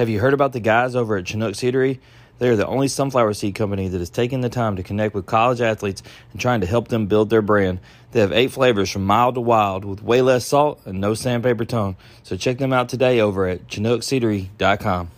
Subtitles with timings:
[0.00, 1.98] Have you heard about the guys over at Chinook Seedery?
[2.38, 5.26] They are the only sunflower seed company that is taking the time to connect with
[5.26, 7.80] college athletes and trying to help them build their brand.
[8.12, 11.66] They have eight flavors from mild to wild with way less salt and no sandpaper
[11.66, 11.96] tone.
[12.22, 15.10] So check them out today over at ChinookSeedery.com.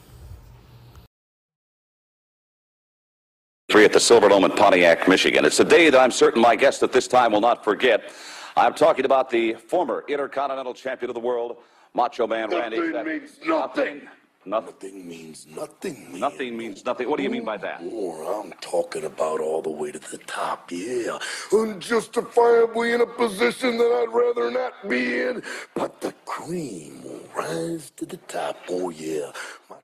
[3.71, 5.45] Three at the Silver Silverdome in Pontiac, Michigan.
[5.45, 8.12] It's a day that I'm certain my guest at this time will not forget.
[8.57, 11.59] I'm talking about the former Intercontinental Champion of the world,
[11.95, 12.79] Macho Man Randy.
[12.80, 13.99] Nothing means nothing.
[13.99, 14.09] Nothing.
[14.45, 16.11] Nothing means nothing.
[16.12, 16.20] Man.
[16.20, 17.09] Nothing means nothing.
[17.09, 17.84] What do you mean by that?
[17.84, 21.19] More, I'm talking about all the way to the top, yeah.
[21.52, 25.42] Unjustifiably in a position that I'd rather not be in,
[25.77, 29.30] but the cream will rise to the top, oh yeah.
[29.70, 29.78] My-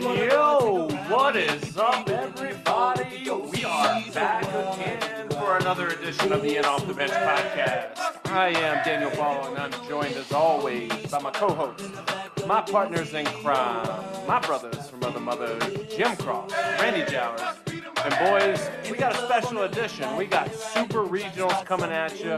[0.00, 2.63] Yo, what is up, everybody?
[3.34, 7.98] We are back again for another edition of the In Off the Bench podcast.
[8.26, 11.90] I am Daniel Ball, and I'm joined as always by my co-hosts,
[12.46, 13.88] my partners in crime,
[14.28, 15.58] my brothers from other mother,
[15.90, 17.40] Jim Cross, Randy Jowers,
[18.04, 20.16] and boys, we got a special edition.
[20.16, 22.36] We got super regionals coming at you.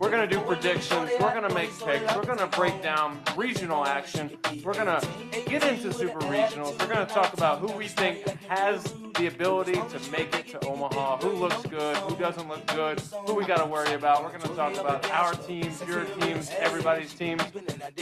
[0.00, 1.10] We're gonna do predictions.
[1.20, 2.16] We're gonna make picks.
[2.16, 4.30] We're gonna break down regional action.
[4.64, 4.98] We're gonna
[5.46, 6.80] get into super regionals.
[6.80, 8.82] We're gonna talk about who we think has
[9.18, 13.34] the ability to make it to Omaha, who looks good, who doesn't look good, who
[13.34, 14.24] we gotta worry about.
[14.24, 17.42] We're gonna talk about our teams, your teams, everybody's teams.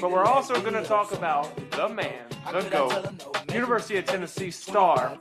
[0.01, 5.19] But we're also gonna talk about the man, the GOAT, University of Tennessee star,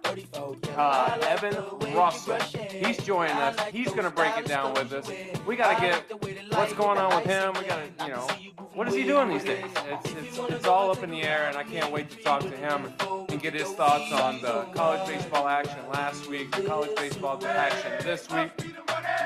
[0.75, 1.55] uh, Evan
[1.95, 2.37] Russell.
[2.69, 3.57] He's joining us.
[3.71, 5.09] He's going to break it down with us.
[5.45, 6.21] We got to get
[6.67, 7.53] what's going on with him.
[7.53, 8.27] We got to, you know,
[8.73, 9.63] what is he doing these days?
[9.89, 12.49] It's, it's, it's all up in the air, and I can't wait to talk to
[12.49, 12.93] him
[13.29, 17.93] and get his thoughts on the college baseball action last week, the college baseball action
[18.01, 18.51] this week.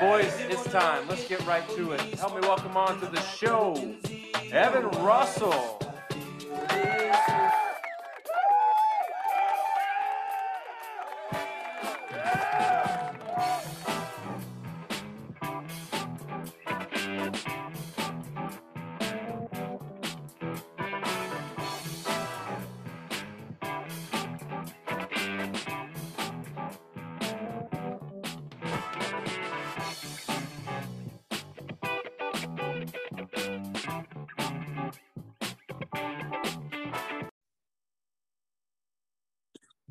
[0.00, 1.08] Boys, it's time.
[1.08, 2.00] Let's get right to it.
[2.14, 3.74] Help me welcome on to the show,
[4.52, 5.80] Evan Russell.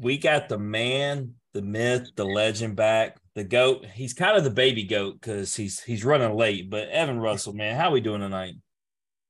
[0.02, 3.86] We got the man, the myth, the legend back, the goat.
[3.86, 6.70] He's kind of the baby goat because he's he's running late.
[6.72, 8.56] But Evan Russell, man, how we doing tonight?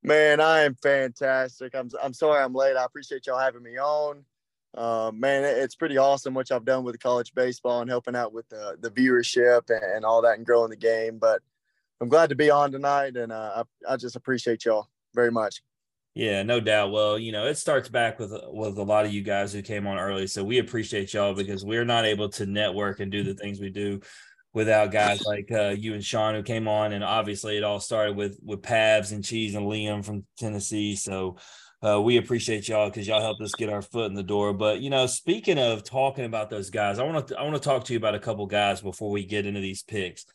[0.01, 1.75] Man, I am fantastic.
[1.75, 2.77] I'm I'm sorry I'm late.
[2.77, 4.23] I appreciate y'all having me on.
[4.73, 8.47] Uh, man, it's pretty awesome what y'all done with college baseball and helping out with
[8.47, 11.17] the the viewership and, and all that and growing the game.
[11.19, 11.41] But
[11.99, 15.61] I'm glad to be on tonight, and uh, I I just appreciate y'all very much.
[16.13, 16.91] Yeah, no doubt.
[16.91, 19.87] Well, you know, it starts back with with a lot of you guys who came
[19.87, 23.33] on early, so we appreciate y'all because we're not able to network and do the
[23.33, 24.01] things we do
[24.53, 28.17] without guys like uh, you and Sean who came on, and obviously it all started
[28.17, 30.97] with with Pavs and Cheese and Liam from Tennessee.
[30.97, 31.37] So
[31.81, 34.53] uh, we appreciate y'all because y'all helped us get our foot in the door.
[34.53, 37.61] But you know, speaking of talking about those guys, I want to I want to
[37.61, 40.25] talk to you about a couple guys before we get into these picks.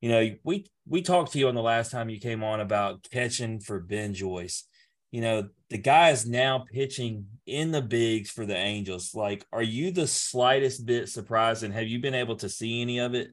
[0.00, 3.06] You know, we we talked to you on the last time you came on about
[3.12, 4.66] catching for Ben Joyce
[5.10, 9.14] you know, the guy is now pitching in the bigs for the Angels.
[9.14, 11.62] Like, are you the slightest bit surprised?
[11.62, 13.30] And have you been able to see any of it?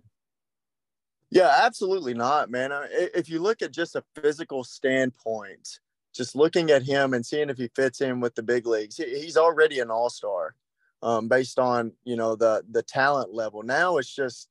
[1.29, 2.71] Yeah, absolutely not, man.
[2.71, 5.79] I- If you look at just a physical standpoint,
[6.13, 9.19] just looking at him and seeing if he fits in with the big leagues, he-
[9.19, 10.55] he's already an all-star
[11.01, 13.61] um, based on you know the the talent level.
[13.63, 14.47] Now it's just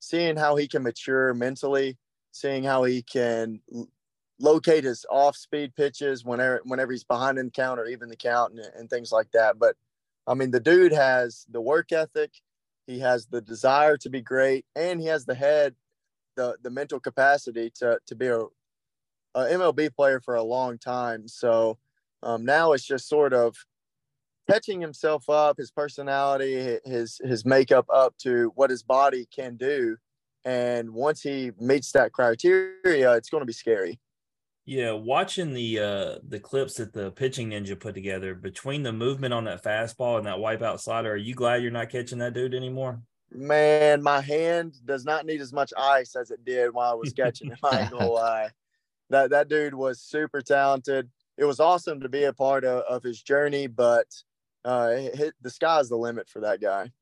[0.00, 1.98] seeing how he can mature mentally,
[2.32, 3.60] seeing how he can
[4.40, 8.52] locate his off-speed pitches whenever whenever he's behind in the count or even the count
[8.52, 9.58] and, and things like that.
[9.58, 9.76] But
[10.26, 12.32] I mean, the dude has the work ethic,
[12.86, 15.74] he has the desire to be great, and he has the head
[16.36, 18.40] the the mental capacity to to be a,
[19.34, 21.28] a MLB player for a long time.
[21.28, 21.78] So
[22.22, 23.56] um, now it's just sort of
[24.48, 29.96] catching himself up, his personality, his his makeup up to what his body can do.
[30.44, 34.00] And once he meets that criteria, it's going to be scary.
[34.70, 39.34] Yeah, watching the uh the clips that the pitching ninja put together between the movement
[39.34, 42.54] on that fastball and that wipeout slider, are you glad you're not catching that dude
[42.54, 43.02] anymore?
[43.32, 47.12] Man, my hand does not need as much ice as it did while I was
[47.12, 47.56] catching him.
[47.64, 48.50] I ain't gonna lie.
[49.08, 51.10] That that dude was super talented.
[51.36, 54.06] It was awesome to be a part of, of his journey, but
[54.64, 56.92] uh, hit, the sky's the limit for that guy.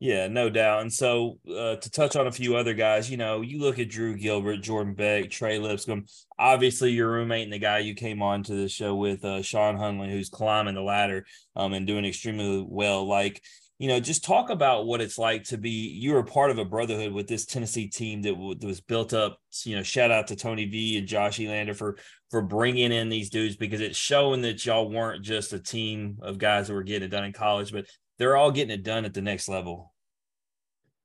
[0.00, 0.82] Yeah, no doubt.
[0.82, 3.88] And so uh, to touch on a few other guys, you know, you look at
[3.88, 6.06] Drew Gilbert, Jordan Beck, Trey Lipscomb,
[6.38, 9.76] obviously your roommate and the guy you came on to the show with, uh, Sean
[9.76, 13.08] Hunley, who's climbing the ladder um, and doing extremely well.
[13.08, 13.42] Like,
[13.80, 16.64] you know, just talk about what it's like to be, you were part of a
[16.64, 20.28] brotherhood with this Tennessee team that, w- that was built up, you know, shout out
[20.28, 21.96] to Tony V and Josh Elander for,
[22.30, 26.38] for bringing in these dudes because it's showing that y'all weren't just a team of
[26.38, 27.86] guys that were getting it done in college, but
[28.18, 29.92] they're all getting it done at the next level.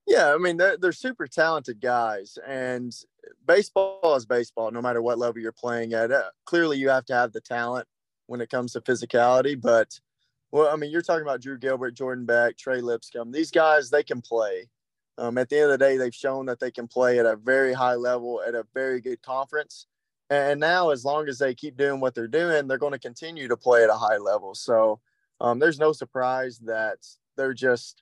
[0.05, 2.93] Yeah, I mean they're they're super talented guys, and
[3.47, 4.69] baseball is baseball.
[4.71, 7.87] No matter what level you're playing at, uh, clearly you have to have the talent
[8.27, 9.59] when it comes to physicality.
[9.59, 9.99] But
[10.51, 13.31] well, I mean you're talking about Drew Gilbert, Jordan Beck, Trey Lipscomb.
[13.31, 14.69] These guys they can play.
[15.17, 17.35] Um, at the end of the day, they've shown that they can play at a
[17.35, 19.85] very high level at a very good conference.
[20.31, 23.47] And now, as long as they keep doing what they're doing, they're going to continue
[23.47, 24.55] to play at a high level.
[24.55, 24.99] So
[25.43, 27.05] um, there's no surprise that
[27.37, 28.01] they're just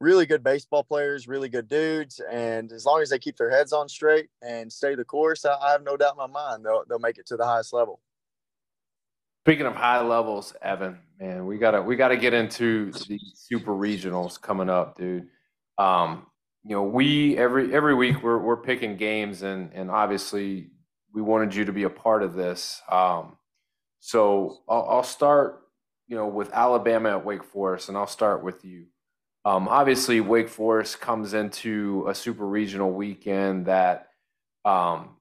[0.00, 3.72] really good baseball players, really good dudes, and as long as they keep their heads
[3.72, 6.84] on straight and stay the course, I, I have no doubt in my mind they'll
[6.88, 8.00] they'll make it to the highest level.
[9.44, 14.40] Speaking of high levels, Evan, man, we gotta we gotta get into the super regionals
[14.40, 15.26] coming up, dude.
[15.78, 16.26] Um,
[16.64, 20.70] you know, we every every week we're we're picking games, and and obviously
[21.12, 22.80] we wanted you to be a part of this.
[22.88, 23.36] Um,
[23.98, 25.61] so I'll, I'll start,
[26.12, 28.84] you know, with Alabama at Wake Forest, and I'll start with you.
[29.46, 34.08] Um, obviously, Wake Forest comes into a super regional weekend that
[34.66, 35.16] um,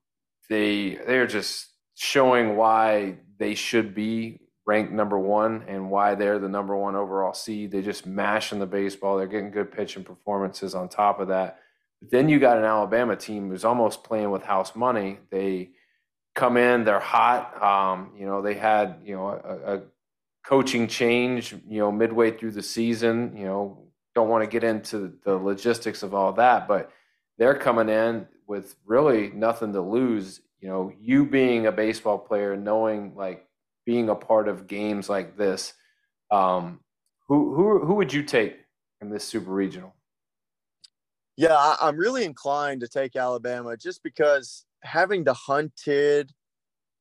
[0.49, 6.49] they they're just showing why they should be ranked number one and why they're the
[6.49, 7.71] number one overall seed.
[7.71, 9.15] They just mashing the baseball.
[9.15, 11.59] They're getting good pitching performances on top of that.
[12.01, 15.19] But then you got an Alabama team who's almost playing with house money.
[15.29, 15.69] They
[16.35, 17.63] come in, they're hot.
[17.63, 19.81] Um, you know, they had you know a, a
[20.45, 21.53] coaching change.
[21.67, 23.35] You know, midway through the season.
[23.35, 26.91] You know, don't want to get into the logistics of all that, but
[27.38, 30.41] they're coming in with really nothing to lose.
[30.59, 33.47] You know, you being a baseball player, knowing like
[33.85, 35.73] being a part of games like this,
[36.29, 36.79] um,
[37.27, 38.57] who who who would you take
[39.01, 39.95] in this super regional?
[41.38, 46.31] Yeah, I, am really inclined to take Alabama just because having the hunted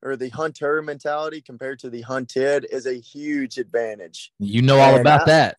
[0.02, 4.32] or the hunter mentality compared to the hunted is a huge advantage.
[4.38, 5.56] You know all and about I, that.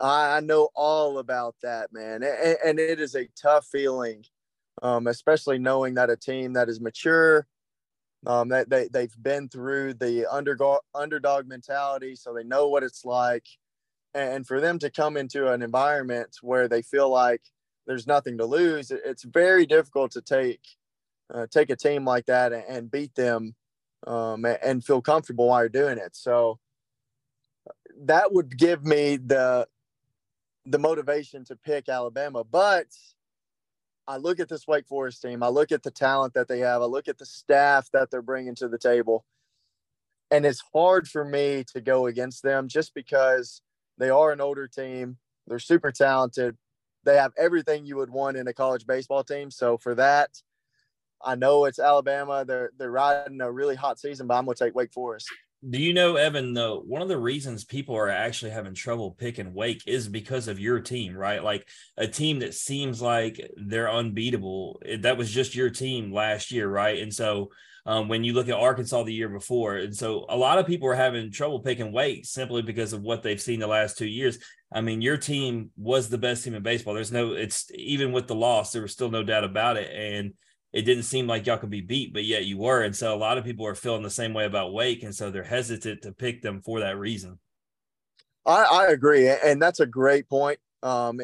[0.00, 2.22] I know all about that, man.
[2.22, 4.24] And, and it is a tough feeling,
[4.82, 7.46] um, especially knowing that a team that is mature,
[8.26, 13.04] um, that they, they've been through the underdog, underdog mentality, so they know what it's
[13.04, 13.46] like.
[14.14, 17.42] And for them to come into an environment where they feel like
[17.86, 20.60] there's nothing to lose, it's very difficult to take
[21.32, 23.54] uh, take a team like that and beat them
[24.06, 26.16] um, and feel comfortable while you're doing it.
[26.16, 26.58] So
[28.02, 29.66] that would give me the
[30.66, 32.44] the motivation to pick Alabama.
[32.44, 32.86] But
[34.06, 36.82] I look at this Wake Forest team, I look at the talent that they have,
[36.82, 39.24] I look at the staff that they're bringing to the table.
[40.30, 43.62] And it's hard for me to go against them just because
[43.98, 45.18] they are an older team.
[45.46, 46.56] They're super talented.
[47.04, 49.50] They have everything you would want in a college baseball team.
[49.50, 50.42] So for that,
[51.24, 52.44] I know it's Alabama.
[52.44, 55.28] They're they're riding a really hot season, but I'm gonna take Wake Forest.
[55.68, 59.52] Do you know, Evan, though, one of the reasons people are actually having trouble picking
[59.52, 61.44] Wake is because of your team, right?
[61.44, 61.68] Like
[61.98, 64.80] a team that seems like they're unbeatable.
[65.00, 67.02] That was just your team last year, right?
[67.02, 67.50] And so
[67.84, 70.88] um, when you look at Arkansas the year before, and so a lot of people
[70.88, 74.38] are having trouble picking Wake simply because of what they've seen the last two years.
[74.72, 76.94] I mean, your team was the best team in baseball.
[76.94, 79.90] There's no, it's even with the loss, there was still no doubt about it.
[79.94, 80.32] And
[80.72, 82.82] it didn't seem like y'all could be beat, but yet you were.
[82.82, 85.02] And so a lot of people are feeling the same way about Wake.
[85.02, 87.38] And so they're hesitant to pick them for that reason.
[88.46, 89.28] I, I agree.
[89.28, 90.60] And that's a great point.
[90.82, 91.20] Um,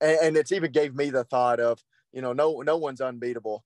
[0.00, 3.64] and, and it's even gave me the thought of, you know, no, no one's unbeatable.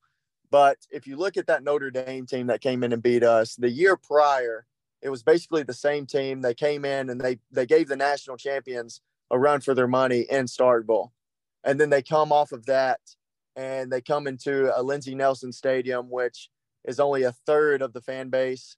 [0.50, 3.55] But if you look at that Notre Dame team that came in and beat us
[3.55, 4.67] the year prior,
[5.00, 6.43] it was basically the same team.
[6.43, 9.00] They came in and they they gave the national champions
[9.31, 11.11] a run for their money in Starkville.
[11.64, 13.00] And then they come off of that
[13.57, 16.49] and they come into a Lindsey Nelson Stadium, which
[16.85, 18.77] is only a third of the fan base.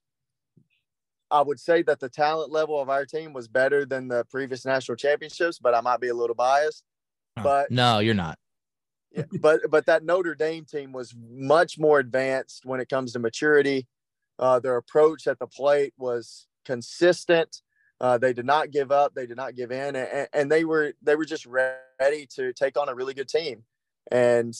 [1.31, 4.65] I would say that the talent level of our team was better than the previous
[4.65, 6.83] national championships, but I might be a little biased.
[7.35, 8.37] But no, you're not.
[9.11, 13.19] yeah, but but that Notre Dame team was much more advanced when it comes to
[13.19, 13.87] maturity.
[14.37, 17.61] Uh, their approach at the plate was consistent.
[17.99, 19.13] Uh, they did not give up.
[19.15, 22.77] They did not give in, and, and they were they were just ready to take
[22.77, 23.63] on a really good team.
[24.11, 24.55] And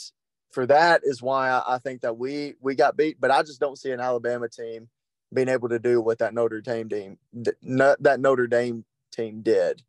[0.52, 3.20] for that is why I, think that we we got beat.
[3.20, 4.90] But I just don't see an Alabama team
[5.34, 9.82] being able to do what that Notre Dame team that Notre Dame team did.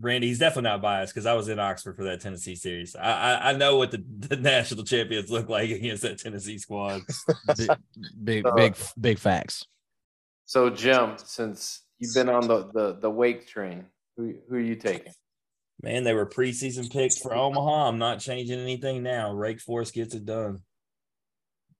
[0.00, 2.96] Randy, he's definitely not biased because I was in Oxford for that Tennessee series.
[2.96, 7.02] I I, I know what the, the national champions look like against that Tennessee squad.
[7.56, 7.70] big,
[8.24, 9.64] big, big, big facts.
[10.44, 13.86] So Jim, since you've been on the the, the Wake train,
[14.16, 15.12] who who are you taking?
[15.84, 17.88] Man, they were preseason picks for Omaha.
[17.88, 19.34] I'm not changing anything now.
[19.34, 20.62] Wake Forest gets it done.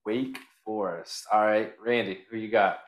[0.04, 1.24] Wake Forest.
[1.32, 2.80] All right, Randy, who you got?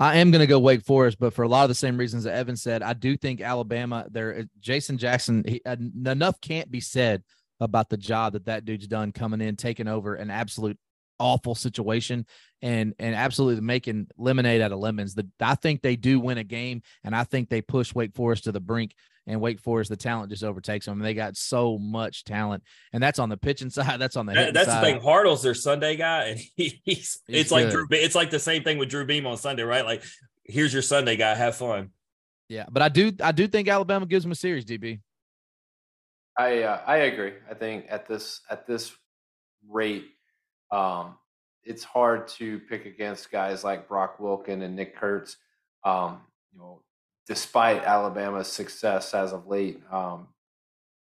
[0.00, 2.24] I am going to go Wake Forest, but for a lot of the same reasons
[2.24, 4.06] that Evan said, I do think Alabama.
[4.10, 5.44] There, uh, Jason Jackson.
[5.46, 7.22] He, uh, enough can't be said
[7.60, 10.78] about the job that that dude's done coming in, taking over an absolute
[11.18, 12.26] awful situation
[12.62, 15.14] and and absolutely making lemonade out of lemons.
[15.14, 18.44] The, I think they do win a game, and I think they push Wake Forest
[18.44, 18.94] to the brink
[19.26, 21.00] and Wake Forest, the talent just overtakes them.
[21.00, 24.00] They got so much talent, and that's on the pitching side.
[24.00, 24.82] That's on the that, that's side.
[24.82, 25.00] the thing.
[25.00, 27.54] Hartle's their Sunday guy, and he, he's, he's it's good.
[27.54, 27.86] like Drew.
[27.90, 29.84] It's like the same thing with Drew Beam on Sunday, right?
[29.84, 30.04] Like,
[30.44, 31.34] here's your Sunday guy.
[31.34, 31.90] Have fun.
[32.48, 34.64] Yeah, but I do I do think Alabama gives them a series.
[34.64, 35.00] DB.
[36.38, 37.32] I uh, I agree.
[37.50, 38.94] I think at this at this
[39.68, 40.04] rate,
[40.70, 41.16] um,
[41.64, 45.36] it's hard to pick against guys like Brock Wilken and Nick Kurtz.
[45.84, 46.20] Um,
[46.52, 46.82] you know,
[47.26, 49.82] despite Alabama's success as of late.
[49.90, 50.28] Um,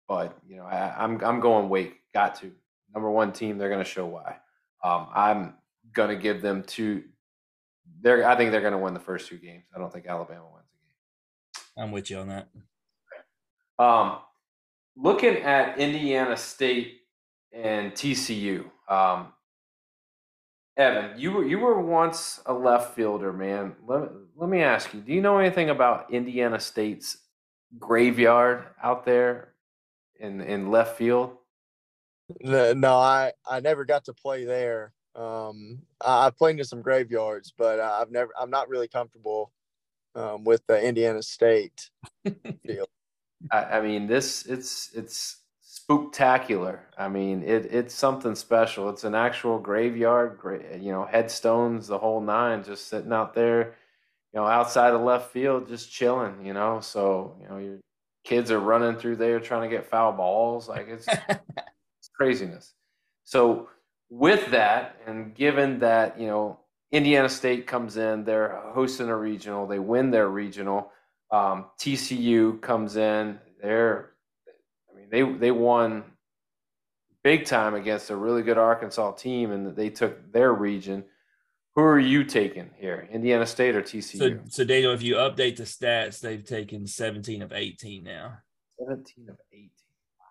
[0.09, 1.97] but you know, I, am I'm, I'm going Wake.
[2.13, 2.51] Got to
[2.95, 3.59] number one team.
[3.59, 4.37] They're going to show why.
[4.83, 5.55] Um, I'm
[5.93, 7.05] going to give them two.
[8.01, 9.65] They're I think they're going to win the first two games.
[9.75, 11.85] I don't think Alabama wins a game.
[11.85, 12.49] I'm with you on that.
[13.79, 14.19] Um,
[14.97, 17.03] looking at Indiana State
[17.53, 18.65] and TCU.
[18.89, 19.33] Um,
[20.79, 23.75] Evan, you were you were once a left fielder, man.
[23.85, 27.19] Let, let me ask you, do you know anything about Indiana State's
[27.79, 29.55] graveyard out there
[30.21, 31.37] in in left field?
[32.41, 34.93] No, I I never got to play there.
[35.17, 38.31] Um, I, have played in some graveyards, but I've never.
[38.39, 39.51] I'm not really comfortable
[40.15, 41.91] um, with the Indiana State
[42.25, 42.89] field.
[43.51, 45.39] I, I mean, this it's it's
[45.89, 46.81] spooktacular.
[46.97, 48.89] I mean, it it's something special.
[48.91, 50.39] It's an actual graveyard,
[50.81, 53.77] you know, headstones, the whole nine, just sitting out there,
[54.33, 56.45] you know, outside of left field, just chilling.
[56.45, 57.79] You know, so you know your
[58.25, 60.69] kids are running through there trying to get foul balls.
[60.69, 62.75] Like it's, it's craziness.
[63.25, 63.69] So
[64.11, 66.61] with that, and given that you know
[66.93, 70.91] Indiana State comes in, they're hosting a regional, they win their regional.
[71.31, 74.13] Um, TCU comes in, they're
[75.11, 76.05] they they won
[77.23, 81.05] big time against a really good Arkansas team, and they took their region.
[81.75, 84.19] Who are you taking here, Indiana State or TCU?
[84.19, 88.39] So, so Daniel, if you update the stats, they've taken 17 of 18 now.
[88.81, 89.71] 17 of 18.
[90.19, 90.27] Wow.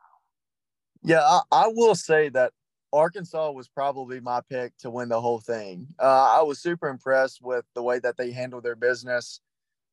[1.03, 2.51] Yeah, I, I will say that
[2.91, 5.87] Arkansas was probably my pick to win the whole thing.
[5.99, 9.39] Uh, I was super impressed with the way that they handled their business,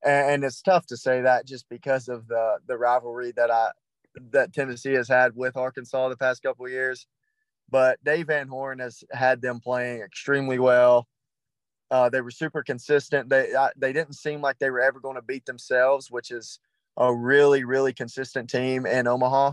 [0.05, 3.71] and, and, it's tough to say that just because of the the rivalry that I
[4.33, 7.07] that Tennessee has had with Arkansas the past couple years.
[7.71, 11.09] But Dave Van Horn has had them playing extremely well.
[11.91, 13.29] Uh, they were super consistent.
[13.29, 16.59] They uh, they didn't seem like they were ever going to beat themselves, which is
[16.97, 19.53] a really really consistent team in Omaha.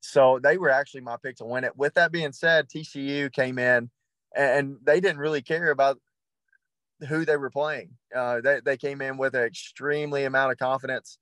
[0.00, 1.76] So they were actually my pick to win it.
[1.76, 3.90] With that being said, TCU came in
[4.36, 5.98] and they didn't really care about
[7.08, 7.90] who they were playing.
[8.14, 11.18] Uh, they, they came in with an extremely amount of confidence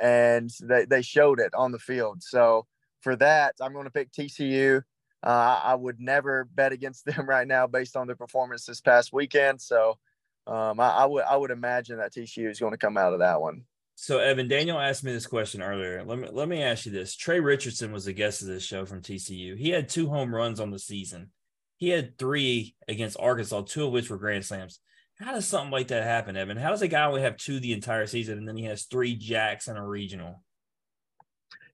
[0.00, 2.22] and they, they showed it on the field.
[2.22, 2.66] So
[3.00, 4.82] for that, I'm going to pick TCU.
[5.22, 9.12] Uh, I would never bet against them right now based on their performance this past
[9.12, 9.60] weekend.
[9.60, 9.98] So
[10.46, 13.20] um, I, I would I would imagine that TCU is going to come out of
[13.20, 13.64] that one.
[13.94, 16.02] So Evan Daniel asked me this question earlier.
[16.02, 18.84] Let me let me ask you this: Tre Richardson was a guest of this show
[18.84, 19.56] from TCU.
[19.56, 21.30] He had two home runs on the season.
[21.76, 24.80] He had three against Arkansas, two of which were grand slams.
[25.20, 26.56] How does something like that happen, Evan?
[26.56, 29.14] How does a guy only have two the entire season and then he has three
[29.14, 30.42] jacks in a regional?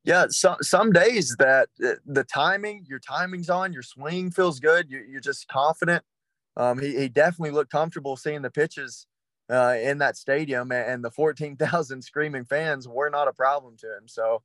[0.05, 4.89] Yeah, so, some days that uh, the timing, your timing's on, your swing feels good,
[4.89, 6.03] you're, you're just confident.
[6.57, 9.07] Um, he, he definitely looked comfortable seeing the pitches
[9.51, 14.07] uh, in that stadium, and the 14,000 screaming fans were not a problem to him.
[14.07, 14.43] So,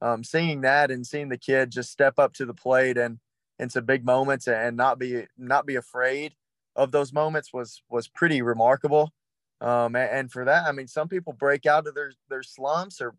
[0.00, 3.18] um, seeing that and seeing the kid just step up to the plate and
[3.58, 6.34] into big moments and not be not be afraid
[6.76, 9.12] of those moments was was pretty remarkable.
[9.60, 13.00] Um, and, and, for that, I mean, some people break out of their their slumps
[13.00, 13.14] or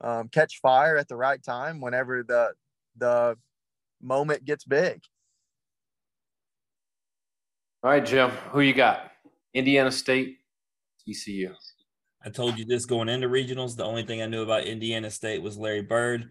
[0.00, 2.52] um, catch fire at the right time whenever the
[2.96, 3.36] the
[4.00, 5.00] moment gets big.
[7.82, 9.10] All right, Jim, who you got?
[9.54, 10.36] Indiana State,
[11.08, 11.54] TCU.
[12.22, 13.74] I told you this going into regionals.
[13.74, 16.30] The only thing I knew about Indiana State was Larry Bird.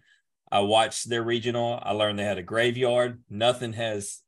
[0.51, 1.79] I watched their regional.
[1.81, 3.23] I learned they had a graveyard.
[3.29, 4.21] Nothing has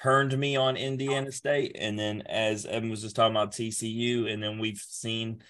[0.00, 1.76] turned me on Indiana State.
[1.78, 5.42] And then as Evan was just talking about TCU, and then we've seen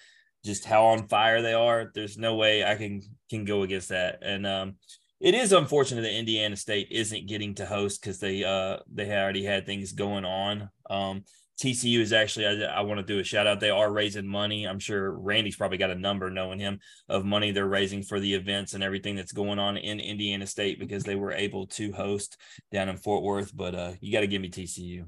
[0.43, 1.91] just how on fire they are.
[1.93, 4.19] There's no way I can can go against that.
[4.21, 4.75] And um,
[5.19, 9.43] it is unfortunate that Indiana State isn't getting to host because they uh they already
[9.43, 10.69] had things going on.
[10.89, 11.23] Um,
[11.61, 13.59] TCU is actually I, I want to do a shout out.
[13.59, 14.67] They are raising money.
[14.67, 18.33] I'm sure Randy's probably got a number knowing him of money they're raising for the
[18.33, 22.37] events and everything that's going on in Indiana State because they were able to host
[22.71, 23.55] down in Fort Worth.
[23.55, 25.05] But uh, you got to give me TCU.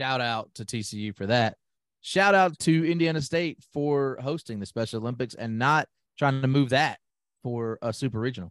[0.00, 1.56] Shout out to TCU for that.
[2.00, 5.86] Shout out to Indiana State for hosting the Special Olympics and not
[6.18, 6.98] trying to move that
[7.42, 8.50] for a super regional.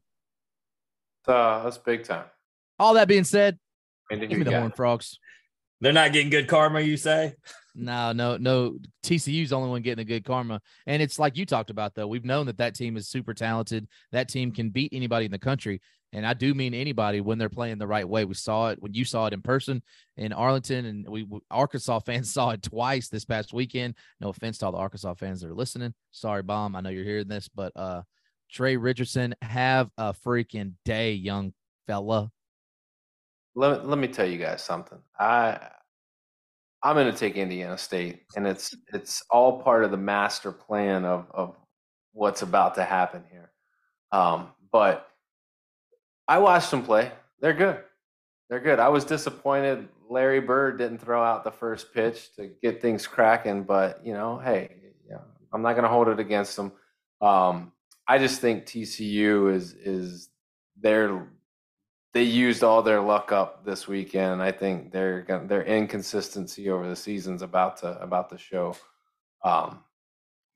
[1.28, 2.26] Uh, that's big time.
[2.78, 3.58] All that being said,
[4.10, 4.58] Randy, give me the?
[4.58, 5.20] Horn Frogs.
[5.82, 7.36] They're not getting good karma, you say?
[7.76, 8.78] No, no, no.
[9.04, 12.08] TCU's the only one getting a good karma, and it's like you talked about though.
[12.08, 13.88] We've known that that team is super talented.
[14.12, 15.80] That team can beat anybody in the country,
[16.12, 18.26] and I do mean anybody when they're playing the right way.
[18.26, 19.82] We saw it when you saw it in person
[20.18, 23.96] in Arlington, and we Arkansas fans saw it twice this past weekend.
[24.20, 25.94] No offense to all the Arkansas fans that are listening.
[26.12, 26.76] Sorry, bomb.
[26.76, 28.02] I know you're hearing this, but uh,
[28.52, 31.54] Tre Richardson, have a freaking day, young
[31.88, 32.32] fella.
[33.56, 35.00] Let, let me tell you guys something.
[35.20, 35.60] I
[36.82, 41.06] I'm going to take Indiana State, and it's it's all part of the master plan
[41.06, 41.56] of of
[42.14, 43.52] what's about to happen here.
[44.12, 45.08] Um, but
[46.28, 47.12] I watched them play.
[47.40, 47.80] They're good.
[48.50, 48.80] They're good.
[48.80, 53.64] I was disappointed Larry Bird didn't throw out the first pitch to get things cracking,
[53.64, 54.70] but you know, hey,
[55.08, 55.22] you know,
[55.54, 56.72] I'm not going to hold it against them.
[57.22, 57.72] Um,
[58.08, 60.30] I just think TCU is is
[60.82, 61.28] their
[62.14, 64.42] they used all their luck up this weekend.
[64.42, 68.76] I think they're gonna, their inconsistency over the season's about to about to show.
[69.44, 69.80] Um,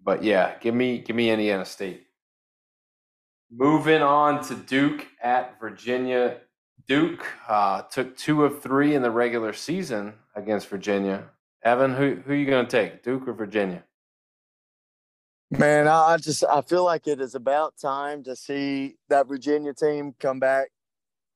[0.03, 2.07] but yeah, give me give me Indiana State.
[3.51, 6.38] Moving on to Duke at Virginia.
[6.88, 11.29] Duke uh, took two of three in the regular season against Virginia.
[11.63, 13.83] Evan, who who are you going to take, Duke or Virginia?
[15.51, 20.15] Man, I just I feel like it is about time to see that Virginia team
[20.19, 20.69] come back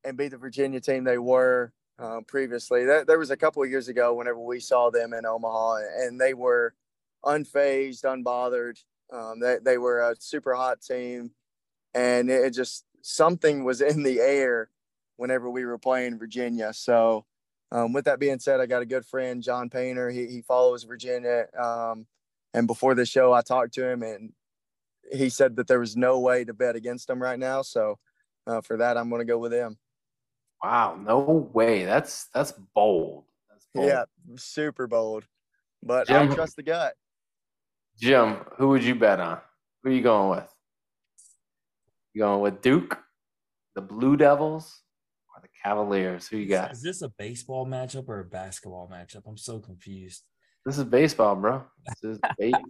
[0.03, 2.85] and be the Virginia team they were um, previously.
[2.85, 6.19] That, there was a couple of years ago whenever we saw them in Omaha, and
[6.19, 6.73] they were
[7.23, 8.77] unfazed, unbothered.
[9.11, 11.31] Um, they they were a super hot team,
[11.93, 14.69] and it, it just something was in the air
[15.15, 16.73] whenever we were playing Virginia.
[16.73, 17.25] So,
[17.71, 20.09] um, with that being said, I got a good friend, John Painter.
[20.09, 21.47] He he follows Virginia.
[21.57, 22.05] Um,
[22.53, 24.33] and before the show, I talked to him, and
[25.11, 27.61] he said that there was no way to bet against them right now.
[27.61, 27.99] So
[28.45, 29.77] uh, for that, I'm going to go with them.
[30.63, 31.85] Wow, no way.
[31.85, 33.25] That's that's bold.
[33.49, 33.87] That's bold.
[33.87, 34.03] Yeah,
[34.35, 35.25] super bold,
[35.83, 36.93] but I trust the gut.
[37.99, 39.39] Jim, who would you bet on?
[39.83, 40.49] Who are you going with?
[42.13, 42.97] You going with Duke,
[43.75, 44.81] the Blue Devils,
[45.35, 46.27] or the Cavaliers?
[46.27, 46.71] Who you got?
[46.71, 49.23] Is this a baseball matchup or a basketball matchup?
[49.27, 50.23] I'm so confused.
[50.65, 51.63] This is baseball, bro.
[52.01, 52.63] This is baseball.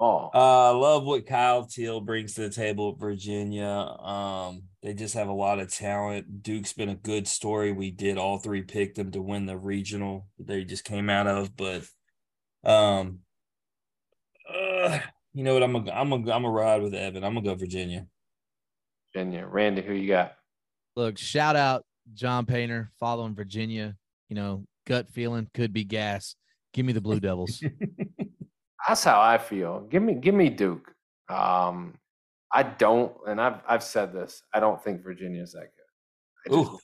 [0.00, 3.66] Uh, I love what Kyle Teel brings to the table at Virginia.
[3.66, 6.42] Um, they just have a lot of talent.
[6.42, 7.72] Duke's been a good story.
[7.72, 11.26] We did all three pick them to win the regional that they just came out
[11.26, 11.82] of, but
[12.64, 13.20] um,
[14.48, 15.00] uh,
[15.34, 15.62] you know what?
[15.64, 17.24] I'm a I'm a I'm a ride with Evan.
[17.24, 18.06] I'm gonna go Virginia.
[19.12, 19.46] Virginia.
[19.46, 20.34] Randy, who you got?
[20.94, 21.84] Look, shout out
[22.14, 23.96] John Painter following Virginia.
[24.28, 26.36] You know, gut feeling could be gas.
[26.72, 27.62] Give me the Blue Devils.
[28.88, 29.80] That's how I feel.
[29.90, 30.90] Give me give me Duke.
[31.28, 31.94] Um,
[32.52, 34.42] I don't, and I've I've said this.
[34.54, 36.56] I don't think Virginia's that good.
[36.56, 36.82] I just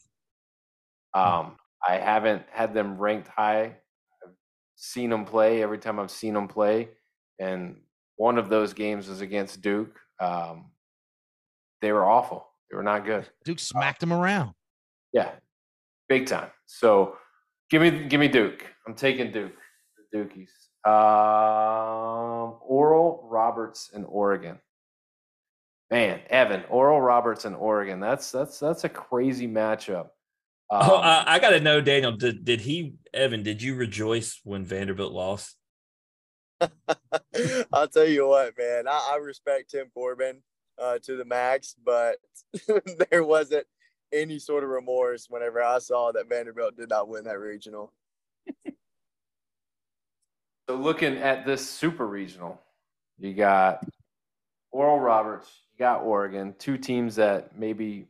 [1.14, 3.76] Um, I haven't had them ranked high.
[4.22, 4.34] I've
[4.76, 6.90] seen them play every time I've seen them play,
[7.38, 7.80] and
[8.16, 9.98] one of those games was against Duke.
[10.20, 10.72] Um,
[11.80, 12.46] they were awful.
[12.70, 13.26] They were not good.
[13.46, 14.52] Duke smacked them around.
[15.14, 15.30] Yeah,
[16.08, 16.50] big time.
[16.66, 17.16] So,
[17.70, 18.66] give me give me Duke.
[18.86, 19.56] I'm taking Duke.
[20.12, 20.50] The Dukies.
[20.85, 24.59] Um, Oral Roberts in Oregon.
[25.90, 28.01] Man, Evan, Oral Roberts in Oregon.
[28.01, 30.09] That's that's that's a crazy matchup.
[30.70, 32.12] oh, Um, I, I gotta know, Daniel.
[32.12, 33.42] Did did he Evan?
[33.42, 35.57] Did you rejoice when Vanderbilt lost?
[37.73, 38.88] I'll tell you what, man.
[38.88, 40.42] I, I respect Tim Corbin
[40.81, 42.16] uh, to the max, but
[43.11, 43.66] there wasn't
[44.12, 47.92] any sort of remorse whenever I saw that Vanderbilt did not win that regional.
[50.68, 52.61] So looking at this super regional,
[53.18, 53.85] you got
[54.70, 58.07] Oral Roberts, you got Oregon, two teams that maybe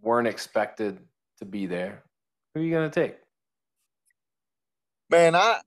[0.00, 0.98] weren't expected
[1.38, 2.04] to be there.
[2.54, 3.16] Who are you going to take?
[5.10, 5.60] Man, I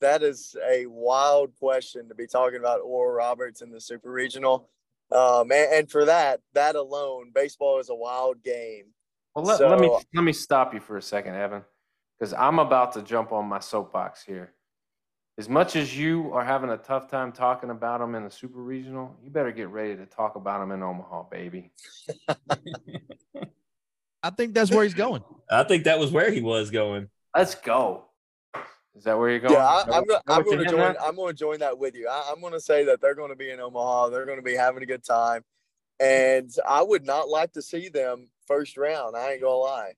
[0.00, 4.68] that is a wild question to be talking about Oral Roberts in the Super Regional.
[5.12, 8.86] Um, and, and for that, that alone, baseball is a wild game.
[9.34, 11.62] Well, let, let me let me stop you for a second, Evan,
[12.24, 14.54] because I'm about to jump on my soapbox here.
[15.36, 18.60] as much as you are having a tough time talking about them in the super
[18.60, 21.70] regional, you better get ready to talk about them in Omaha, baby.
[24.22, 25.22] I think that's where he's going.
[25.50, 27.10] I think that was where he was going.
[27.36, 28.06] Let's go.
[28.96, 29.52] Is that where you're going?
[29.52, 30.80] Yeah, I, I'm, gonna, I'm going to join.
[30.80, 31.02] at?
[31.02, 32.08] I'm going to join that with you.
[32.08, 34.08] I, I'm going to say that they're going to be in Omaha.
[34.08, 35.42] They're going to be having a good time,
[36.00, 39.14] and I would not like to see them first round.
[39.14, 39.92] I ain't gonna lie.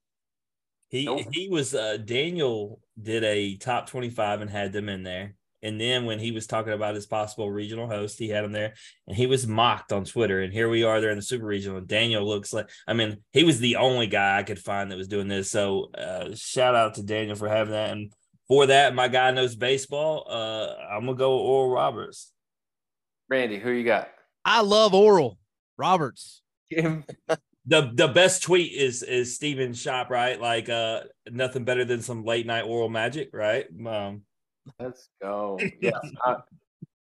[0.88, 1.22] He Nope.
[1.33, 5.35] he was uh Daniel did a top 25 and had them in there.
[5.62, 8.75] And then when he was talking about his possible regional host, he had him there
[9.09, 10.42] and he was mocked on Twitter.
[10.42, 11.79] And here we are there in the super regional.
[11.79, 14.99] And Daniel looks like I mean, he was the only guy I could find that
[14.99, 15.51] was doing this.
[15.51, 17.90] So uh shout out to Daniel for having that.
[17.90, 18.12] And
[18.46, 20.27] for that, my guy knows baseball.
[20.29, 22.33] Uh I'm gonna go with Oral Roberts.
[23.29, 24.09] Randy, who you got?
[24.44, 25.37] I love Oral
[25.77, 26.42] Roberts.
[26.72, 27.05] Kim.
[27.66, 30.40] The the best tweet is is Steven Shop, right?
[30.40, 33.66] Like uh nothing better than some late night oral magic, right?
[33.85, 34.22] Um
[34.81, 35.59] Let's go.
[35.81, 36.37] Yes, I,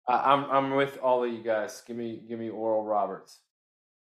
[0.07, 1.81] I, I'm I'm with all of you guys.
[1.85, 3.39] Give me give me Oral Roberts.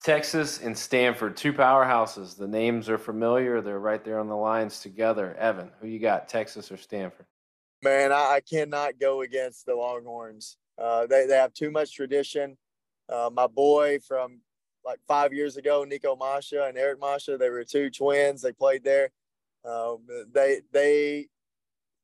[0.03, 2.37] Texas and Stanford, two powerhouses.
[2.37, 3.61] The names are familiar.
[3.61, 5.33] They're right there on the lines together.
[5.35, 6.27] Evan, who you got?
[6.27, 7.25] Texas or Stanford?
[7.81, 10.57] Man, I, I cannot go against the Longhorns.
[10.77, 12.57] Uh, they they have too much tradition.
[13.07, 14.41] Uh, my boy from
[14.85, 18.41] like five years ago, Nico Masha and Eric Masha, they were two twins.
[18.41, 19.09] They played there.
[19.63, 21.27] Um, they they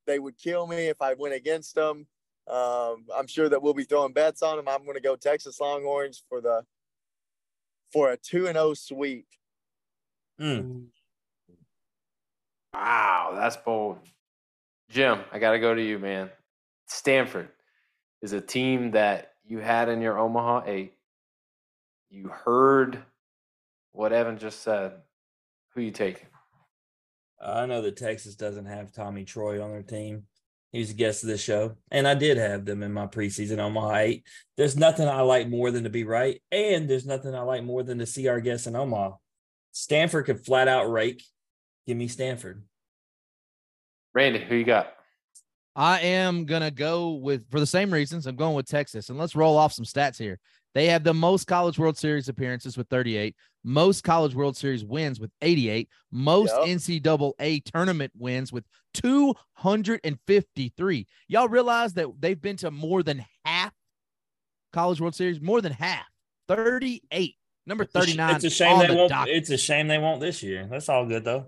[0.07, 2.07] they would kill me if I went against them.
[2.47, 4.67] Um, I'm sure that we'll be throwing bets on them.
[4.67, 6.63] I'm going to go Texas Longhorns for the
[7.93, 9.27] for a two and zero sweep.
[10.39, 10.85] mm.
[12.73, 13.97] Wow, that's bold.
[14.89, 16.29] Jim, I got to go to you, man.
[16.87, 17.49] Stanford
[18.21, 20.93] is a team that you had in your Omaha 8.
[22.11, 23.01] You heard
[23.93, 24.91] what Evan just said.
[25.73, 26.27] Who you taking?
[27.41, 30.23] I know that Texas doesn't have Tommy Troy on their team.
[30.73, 33.59] He was a guest of this show, and I did have them in my preseason
[33.59, 34.27] Omaha 8.
[34.57, 37.81] There's nothing I like more than to be right, and there's nothing I like more
[37.81, 39.15] than to see our guests in Omaha.
[39.71, 41.23] Stanford could flat out rake.
[41.87, 42.61] Give me Stanford.
[44.13, 44.93] Randy, who you got?
[45.75, 48.27] I am gonna go with for the same reasons.
[48.27, 50.39] I'm going with Texas, and let's roll off some stats here.
[50.73, 55.19] They have the most College World Series appearances with 38, most College World Series wins
[55.19, 56.77] with 88, most Yep.
[56.77, 61.07] NCAA tournament wins with 253.
[61.27, 63.73] Y'all realize that they've been to more than half
[64.73, 66.05] College World Series, more than half,
[66.47, 68.35] 38, number It's a sh- 39.
[68.35, 69.09] It's a shame they the won't.
[69.09, 69.35] docket.
[69.35, 70.67] It's a shame they won't this year.
[70.69, 71.47] That's all good though.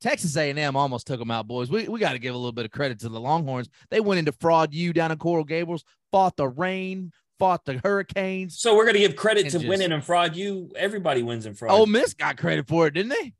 [0.00, 1.72] Texas A&M almost took them out, boys.
[1.72, 3.68] We, we got to give a little bit of credit to the Longhorns.
[3.90, 8.58] They went into fraud U down in Coral Gables, fought the rain, fought the Hurricanes.
[8.58, 10.36] So we're gonna give credit to just- winning and fraud.
[10.36, 11.70] You everybody wins in fraud.
[11.72, 13.34] Ole Miss got credit for it, didn't they?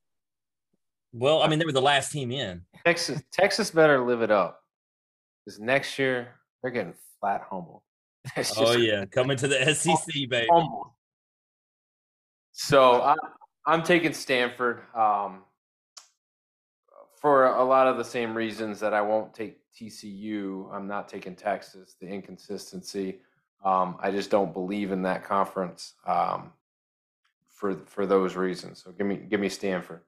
[1.12, 2.62] well, I mean they were the last team in.
[2.84, 4.62] Texas Texas better live it up.
[5.44, 7.82] Because next year they're getting flat humbled.
[8.36, 9.96] It's Oh yeah, coming to the SEC,
[10.28, 10.46] baby.
[10.50, 10.88] humbled.
[12.52, 13.14] So I,
[13.66, 15.42] I'm taking Stanford um,
[17.20, 20.72] for a lot of the same reasons that I won't take TCU.
[20.74, 21.94] I'm not taking Texas.
[22.00, 23.20] The inconsistency.
[23.64, 26.52] Um, I just don't believe in that conference um,
[27.48, 28.82] for for those reasons.
[28.82, 30.00] So give me give me Stanford.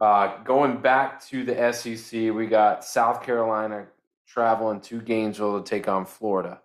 [0.00, 3.86] Uh, going back to the SEC, we got South Carolina
[4.26, 6.60] traveling to Gainesville to take on Florida.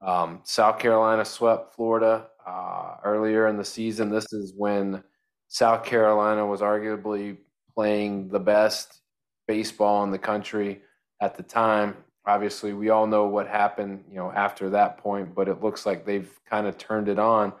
[0.00, 4.10] Um, South Carolina swept Florida uh, earlier in the season.
[4.10, 5.02] This is when
[5.48, 7.38] South Carolina was arguably
[7.74, 9.00] playing the best
[9.48, 10.82] baseball in the country
[11.20, 11.96] at the time.
[12.28, 16.06] Obviously, we all know what happened, you know, after that point, but it looks like
[16.06, 17.54] they've kind of turned it on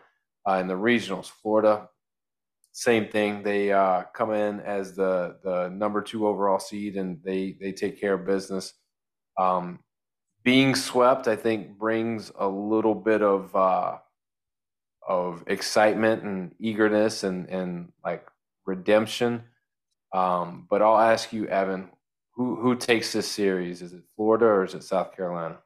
[0.48, 1.26] uh, in the regionals.
[1.28, 1.90] Florida,
[2.72, 3.42] same thing.
[3.44, 8.00] They uh, come in as the the number two overall seed, and they they take
[8.00, 8.74] care of business.
[9.38, 9.80] Um,
[10.44, 13.98] being swept, I think, brings a little bit of uh,
[15.08, 18.26] of excitement and eagerness and and like
[18.66, 19.44] redemption.
[20.14, 21.90] Um, but I'll ask you, Evan,
[22.38, 23.82] who who takes this series?
[23.82, 25.58] Is it Florida or is it South Carolina?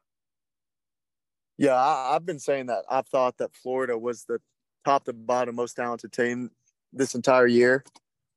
[1.58, 2.84] Yeah, I, I've been saying that.
[2.90, 4.40] I've thought that Florida was the
[4.86, 6.50] top to bottom most talented team
[6.90, 7.84] this entire year.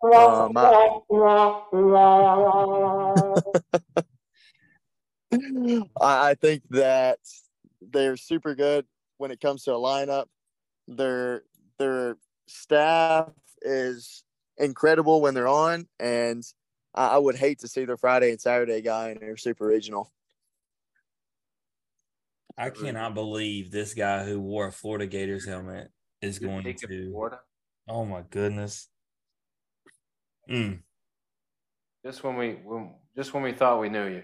[0.04, 1.00] Um, I,
[6.02, 7.20] I I think that
[7.82, 8.86] they're super good
[9.18, 10.26] when it comes to a lineup.
[10.90, 11.44] Their
[11.80, 12.18] their
[12.48, 13.30] staff
[13.62, 14.26] is
[14.58, 16.44] incredible when they're on, and
[16.96, 20.12] I, I would hate to see their Friday and Saturday guy in their super regional.
[22.58, 27.12] I cannot believe this guy who wore a Florida Gators helmet is You're going to.
[27.12, 27.40] Florida.
[27.88, 28.88] Oh my goodness.
[30.50, 30.80] Mm.
[32.06, 34.24] Just when we when, just when we thought we knew you.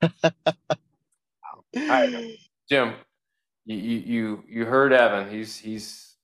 [1.76, 2.36] right,
[2.70, 2.94] Jim,
[3.66, 5.30] you, you you you heard Evan.
[5.30, 6.16] He's he's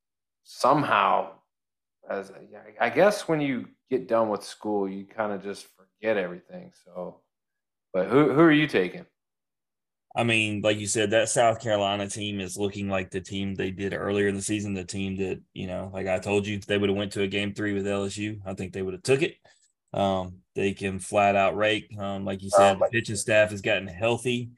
[0.45, 1.33] somehow
[2.09, 2.33] as
[2.81, 6.73] I guess when you get done with school, you kind of just forget everything.
[6.85, 7.21] So,
[7.93, 9.07] but who who are you taking?
[10.17, 13.73] I mean, like you said, that South Carolina team is looking like the team they
[13.73, 14.73] did earlier in the season.
[14.73, 17.27] The team that you know, like I told you, they would have went to a
[17.27, 19.37] game three with LSU, I think they would have took it.
[19.93, 21.97] Um, they can flat out rake.
[21.99, 24.51] Um, like you said, the pitching staff has gotten healthy.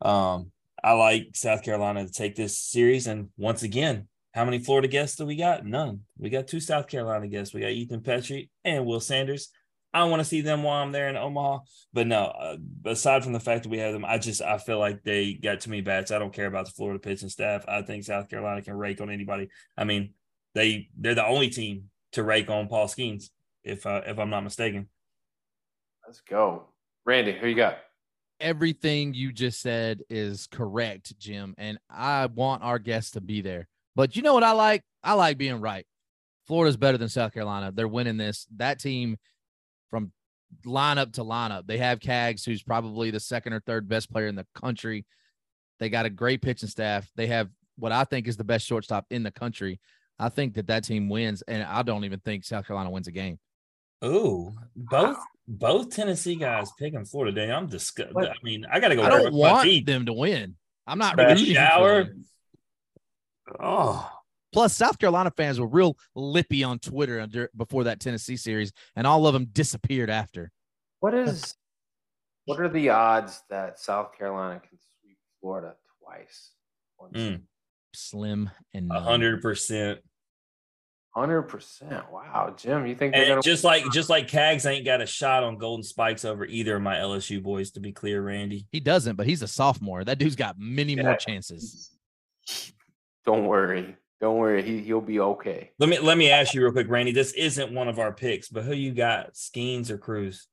[0.00, 0.50] Um,
[0.82, 5.16] I like South Carolina to take this series, and once again, how many Florida guests
[5.16, 5.64] do we got?
[5.64, 6.00] None.
[6.18, 7.54] We got two South Carolina guests.
[7.54, 9.50] We got Ethan Petry and Will Sanders.
[9.94, 11.60] I want to see them while I'm there in Omaha.
[11.92, 14.78] But no, uh, aside from the fact that we have them, I just I feel
[14.78, 16.10] like they got too many bats.
[16.10, 17.64] I don't care about the Florida pitching staff.
[17.68, 19.48] I think South Carolina can rake on anybody.
[19.76, 20.14] I mean,
[20.54, 23.28] they they're the only team to rake on Paul Skenes,
[23.62, 24.88] if uh, if I'm not mistaken.
[26.06, 26.68] Let's go,
[27.04, 27.32] Randy.
[27.38, 27.76] Who you got?
[28.40, 33.68] Everything you just said is correct, Jim, and I want our guests to be there.
[33.94, 34.82] But you know what I like?
[35.02, 35.86] I like being right.
[36.46, 37.72] Florida's better than South Carolina.
[37.72, 38.46] They're winning this.
[38.56, 39.16] That team
[39.90, 40.12] from
[40.66, 41.66] lineup to lineup.
[41.66, 45.04] They have Cags, who's probably the second or third best player in the country.
[45.78, 47.08] They got a great pitching staff.
[47.16, 49.80] They have what I think is the best shortstop in the country.
[50.18, 53.12] I think that that team wins, and I don't even think South Carolina wins a
[53.12, 53.38] game.
[54.00, 55.24] Oh, both ah.
[55.48, 57.32] both Tennessee guys picking Florida.
[57.34, 58.16] Dang, I'm disgusted.
[58.16, 59.02] I mean, I got to go.
[59.02, 60.56] I don't want them to win.
[60.86, 62.08] I'm not rooting shower.
[63.60, 64.08] Oh.
[64.52, 69.06] Plus, South Carolina fans were real lippy on Twitter under, before that Tennessee series, and
[69.06, 70.50] all of them disappeared after.
[71.00, 71.54] What is?
[72.46, 76.50] what are the odds that South Carolina can sweep Florida twice?
[77.14, 77.42] Mm.
[77.94, 80.00] Slim and a hundred percent.
[81.14, 82.10] Hundred percent.
[82.10, 85.42] Wow, Jim, you think they're gonna just like just like Cags ain't got a shot
[85.42, 87.72] on Golden Spikes over either of my LSU boys.
[87.72, 90.04] To be clear, Randy, he doesn't, but he's a sophomore.
[90.04, 91.02] That dude's got many yeah.
[91.02, 91.90] more chances.
[93.24, 93.96] Don't worry.
[94.20, 94.62] Don't worry.
[94.62, 95.72] He he'll be okay.
[95.78, 97.12] Let me let me ask you real quick, Randy.
[97.12, 99.34] This isn't one of our picks, but who you got?
[99.34, 100.46] Skenes or Crews?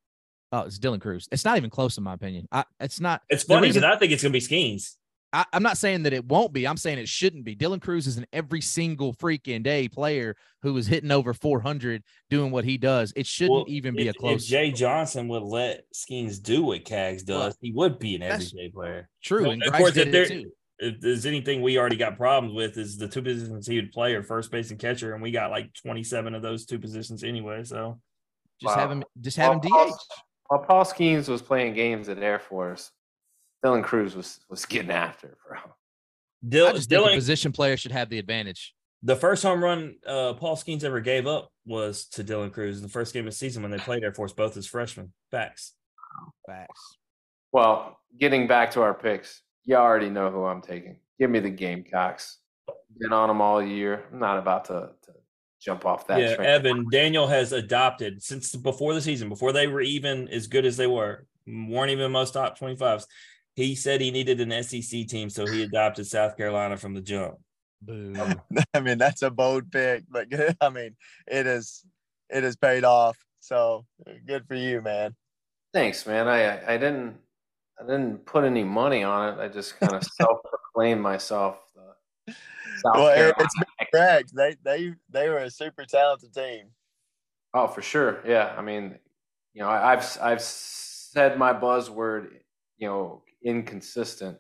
[0.52, 1.28] Oh, it's Dylan Crews.
[1.32, 2.48] It's not even close in my opinion.
[2.52, 3.22] I, it's not.
[3.30, 4.96] It's funny because I think it's gonna be Skenes.
[5.32, 6.68] I, am not saying that it won't be.
[6.68, 7.56] I'm saying it shouldn't be.
[7.56, 12.52] Dylan Crews is an every single freaking day player who is hitting over 400, doing
[12.52, 13.14] what he does.
[13.16, 14.44] It shouldn't well, even be if, a close.
[14.44, 18.24] If Jay Johnson would let Skenes do what Cags does, well, he would be an
[18.24, 19.08] everyday player.
[19.24, 19.50] True.
[19.50, 20.28] Well, of course, if, there,
[20.80, 24.14] if there's anything we already got problems with is the two positions he would play
[24.16, 27.64] are first base and catcher, and we got like 27 of those two positions anyway.
[27.64, 28.00] So
[28.62, 28.82] just wow.
[28.82, 29.94] have him, just have him DH.
[30.48, 32.92] While Paul Skenes was playing games at Air Force,
[33.64, 35.60] Dylan Crews was was getting after, bro.
[36.48, 38.74] Dylan, Dylan position player should have the advantage.
[39.04, 42.84] The first home run uh, Paul Skenes ever gave up was to Dylan Crews in
[42.84, 45.14] the first game of the season when they played Air Force, both as freshmen.
[45.32, 45.74] Facts.
[46.48, 46.98] Facts.
[47.52, 50.96] Well, getting back to our picks, you already know who I'm taking.
[51.20, 52.38] Give me the Gamecocks.
[52.98, 54.04] Been on them all year.
[54.12, 55.14] I'm not about to, to
[55.62, 56.20] jump off that.
[56.20, 56.48] Yeah, train.
[56.48, 60.76] Evan Daniel has adopted since before the season, before they were even as good as
[60.76, 63.06] they were, weren't even most top 25s.
[63.56, 67.36] He said he needed an SEC team, so he adopted South Carolina from the jump.
[67.84, 68.42] Boom.
[68.74, 70.30] I mean, that's a bold pick, but
[70.62, 70.96] I mean,
[71.28, 71.86] it is
[72.32, 73.20] it has paid off.
[73.40, 73.86] So
[74.26, 75.16] good for you, man.
[75.74, 76.28] Thanks, man.
[76.28, 77.18] I I didn't
[77.80, 79.42] I didn't put any money on it.
[79.42, 82.34] I just kind of self-proclaimed myself the
[82.84, 83.36] South well, Carolina.
[83.40, 83.56] it's
[83.92, 84.36] correct.
[84.36, 86.68] They they they were a super talented team.
[87.54, 88.22] Oh, for sure.
[88.26, 88.54] Yeah.
[88.58, 89.00] I mean,
[89.54, 92.30] you know, I've I've said my buzzword,
[92.78, 94.38] you know, inconsistent,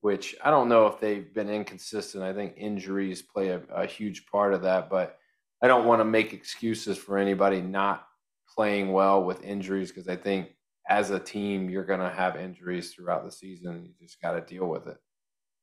[0.00, 2.22] which I don't know if they've been inconsistent.
[2.22, 5.18] I think injuries play a, a huge part of that, but
[5.62, 8.06] I don't want to make excuses for anybody not
[8.54, 10.48] playing well with injuries because I think
[10.90, 13.84] as a team, you're going to have injuries throughout the season.
[13.84, 14.98] You just got to deal with it.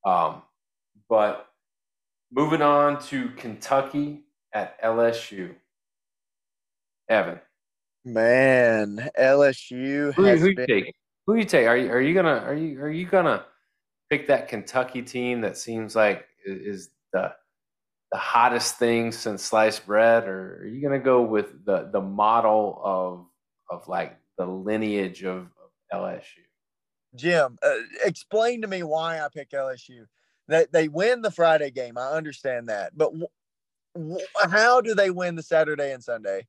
[0.05, 0.41] Um,
[1.09, 1.47] but
[2.31, 5.53] moving on to Kentucky at LSU.
[7.09, 7.41] Evan.
[8.05, 10.13] Man, LSU.
[10.13, 10.65] Who, who been...
[10.69, 10.95] you take?
[11.25, 11.67] Who you take?
[11.67, 13.43] Are you are you gonna are you are you gonna
[14.09, 17.33] pick that Kentucky team that seems like is the
[18.11, 22.79] the hottest thing since sliced bread, or are you gonna go with the the model
[22.81, 23.25] of
[23.69, 26.43] of like the lineage of, of LSU.
[27.15, 27.73] Jim, uh,
[28.05, 30.05] explain to me why I pick LSU.
[30.47, 33.27] That they, they win the Friday game, I understand that, but w-
[33.95, 36.47] w- how do they win the Saturday and Sunday?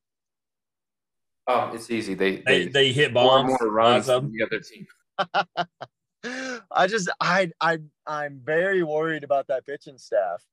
[1.48, 2.14] Oh, it's easy.
[2.14, 3.56] They they, they, they hit bombs.
[3.60, 4.86] More runs than the other team.
[6.70, 10.44] I just I I I'm very worried about that pitching staff,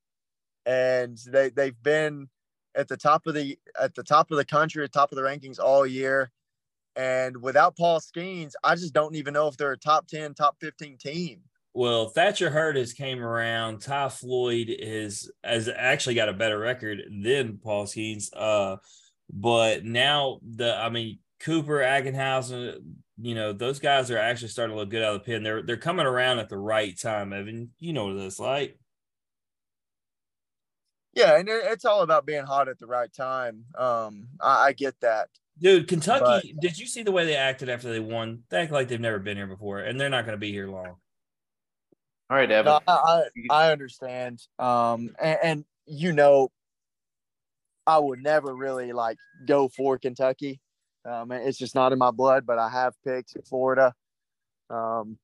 [0.65, 2.29] and they they've been
[2.75, 5.21] at the top of the at the top of the country, at top of the
[5.21, 6.31] rankings all year.
[6.95, 10.57] And without Paul Skenes, I just don't even know if they're a top 10, top
[10.61, 11.41] 15 team
[11.73, 13.81] Well, Thatcher Hurd has came around.
[13.81, 18.29] Ty Floyd is has actually got a better record than Paul Skenes.
[18.35, 18.77] Uh,
[19.31, 22.77] but now the I mean Cooper Ackenhausen,
[23.21, 25.43] you know, those guys are actually starting to look good out of the pen.
[25.43, 27.71] They're they're coming around at the right time, Evan.
[27.79, 28.79] You know what it's like.
[31.13, 33.63] Yeah, and it's all about being hot at the right time.
[33.77, 35.29] Um, I, I get that.
[35.57, 38.43] Dude, Kentucky, but, did you see the way they acted after they won?
[38.49, 40.67] They act like they've never been here before, and they're not going to be here
[40.67, 40.95] long.
[42.29, 42.79] All right, Evan.
[42.87, 44.41] No, I, I understand.
[44.59, 46.49] Um, and, and you know,
[47.87, 50.59] I would never really like go for Kentucky.
[51.05, 53.93] Um, it's just not in my blood, but I have picked Florida.
[54.69, 55.19] Um,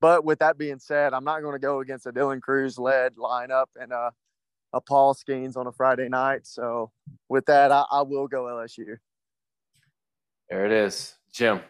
[0.00, 3.16] but with that being said, I'm not going to go against a Dylan Crews led
[3.16, 4.12] lineup and a,
[4.72, 6.46] a Paul Skenes on a Friday night.
[6.46, 6.90] So
[7.28, 8.96] with that, I, I will go LSU.
[10.52, 11.62] There it is, Jim.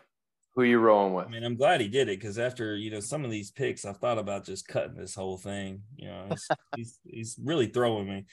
[0.56, 1.26] Who you rolling with?
[1.26, 3.84] I mean, I'm glad he did it because after you know some of these picks,
[3.84, 5.82] I've thought about just cutting this whole thing.
[5.94, 6.26] You know,
[6.74, 8.24] he's he's, really throwing me.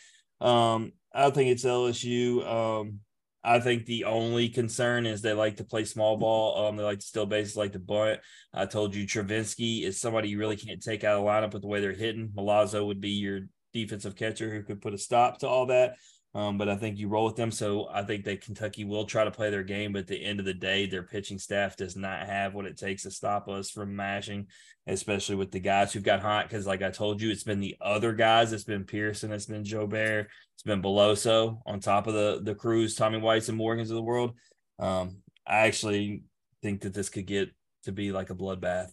[0.41, 2.43] Um, I think it's LSU.
[2.47, 3.01] Um,
[3.43, 6.65] I think the only concern is they like to play small ball.
[6.65, 8.19] Um, they like to steal bases, like to bunt.
[8.51, 11.61] I told you Travinski is somebody you really can't take out of the lineup with
[11.61, 12.31] the way they're hitting.
[12.35, 15.97] Milazzo would be your defensive catcher who could put a stop to all that.
[16.35, 17.49] Um, but I think you roll with them.
[17.49, 20.39] So I think that Kentucky will try to play their game, but at the end
[20.39, 23.71] of the day, their pitching staff does not have what it takes to stop us
[23.71, 24.45] from mashing,
[24.85, 26.47] especially with the guys who've got hot.
[26.47, 28.53] Because, like I told you, it's been the other guys.
[28.53, 29.31] It's been Pearson.
[29.31, 30.27] It's been Jobert.
[30.53, 34.03] It's been Beloso on top of the the Crews, Tommy Whites, and Morgans of the
[34.03, 34.35] world.
[34.77, 36.23] Um, I actually
[36.61, 37.49] think that this could get
[37.85, 38.91] to be like a bloodbath.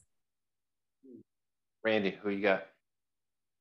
[1.84, 2.64] Randy, who you got?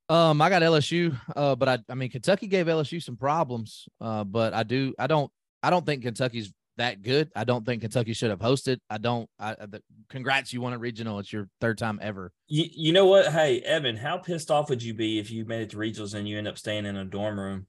[0.07, 3.87] Um, I got LSU, uh, but I, I mean, Kentucky gave LSU some problems.
[3.99, 5.31] Uh, but I do, I don't,
[5.63, 7.31] I don't think Kentucky's that good.
[7.35, 8.79] I don't think Kentucky should have hosted.
[8.89, 9.29] I don't.
[9.39, 11.19] I, the, congrats, you won a regional.
[11.19, 12.31] It's your third time ever.
[12.47, 13.31] You, you know what?
[13.31, 16.27] Hey, Evan, how pissed off would you be if you made it to regionals and
[16.27, 17.67] you end up staying in a dorm room?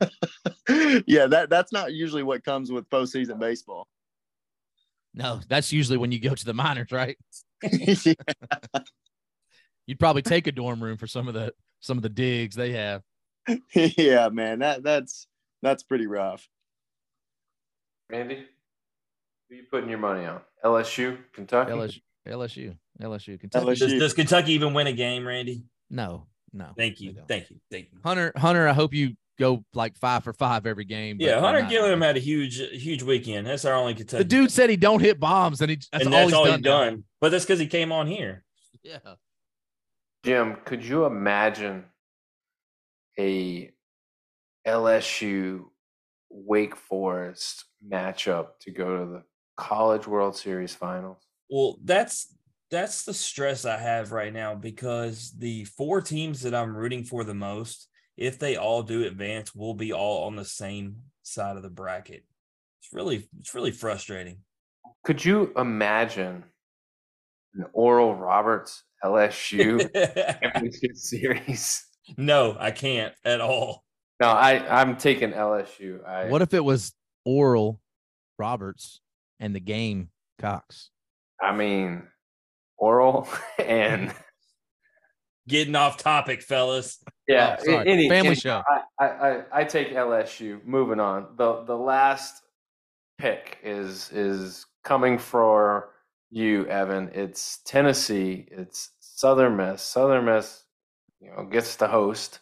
[1.06, 3.86] yeah, that that's not usually what comes with postseason baseball.
[5.14, 7.18] No, that's usually when you go to the minors, right?
[9.92, 12.56] yeah you'd probably take a dorm room for some of the some of the digs
[12.56, 13.02] they have.
[13.74, 15.26] yeah, man, that that's
[15.62, 16.48] that's pretty rough.
[18.10, 18.46] Randy,
[19.48, 20.40] who you putting your money on?
[20.64, 23.66] LSU, Kentucky, LSU, LSU, LSU, Kentucky.
[23.66, 23.78] LSU.
[23.78, 25.64] Does, does Kentucky even win a game, Randy?
[25.90, 26.72] No, no.
[26.76, 28.32] Thank you, thank you, thank you, Hunter.
[28.36, 31.16] Hunter, I hope you go like five for five every game.
[31.18, 33.46] Yeah, Hunter Gilliam had a huge, huge weekend.
[33.46, 34.22] That's our only Kentucky.
[34.22, 36.44] The dude said he don't hit bombs, and he that's, and all, that's he's all
[36.44, 36.54] done.
[36.54, 37.04] he's done.
[37.20, 38.44] But that's because he came on here.
[38.82, 38.98] Yeah.
[40.24, 41.84] Jim, could you imagine
[43.18, 43.72] a
[44.66, 45.64] LSU
[46.30, 49.22] Wake Forest matchup to go to the
[49.56, 51.18] College World Series finals?
[51.50, 52.34] Well, that's
[52.70, 57.24] that's the stress I have right now because the four teams that I'm rooting for
[57.24, 61.62] the most, if they all do advance, will be all on the same side of
[61.62, 62.24] the bracket.
[62.80, 64.38] It's really it's really frustrating.
[65.04, 66.44] Could you imagine
[67.54, 69.80] an Oral Roberts LSU
[70.42, 71.86] championship series?
[72.16, 73.84] No, I can't at all.
[74.20, 76.04] No, I I'm taking LSU.
[76.06, 76.92] I, what if it was
[77.24, 77.80] Oral
[78.38, 79.00] Roberts
[79.40, 80.10] and the game
[80.40, 80.90] Cox?
[81.40, 82.04] I mean,
[82.78, 84.12] Oral and
[85.48, 87.02] getting off topic, fellas.
[87.26, 88.62] Yeah, oh, any, family any, show.
[88.98, 90.64] I, I I take LSU.
[90.64, 91.28] Moving on.
[91.36, 92.42] the The last
[93.18, 95.91] pick is is coming for
[96.32, 97.10] you, Evan.
[97.12, 98.48] It's Tennessee.
[98.50, 99.82] It's Southern Miss.
[99.82, 100.64] Southern Miss,
[101.20, 102.40] you know, gets to host.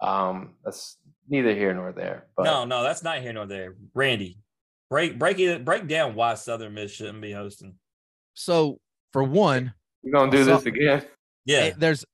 [0.00, 0.96] Um, that's
[1.28, 2.26] neither here nor there.
[2.36, 3.74] But no, no, that's not here nor there.
[3.94, 4.38] Randy,
[4.88, 7.74] break break it break down why Southern Miss shouldn't be hosting.
[8.34, 8.80] So
[9.12, 11.04] for one, you're gonna do so, this again.
[11.44, 12.04] Yeah, there's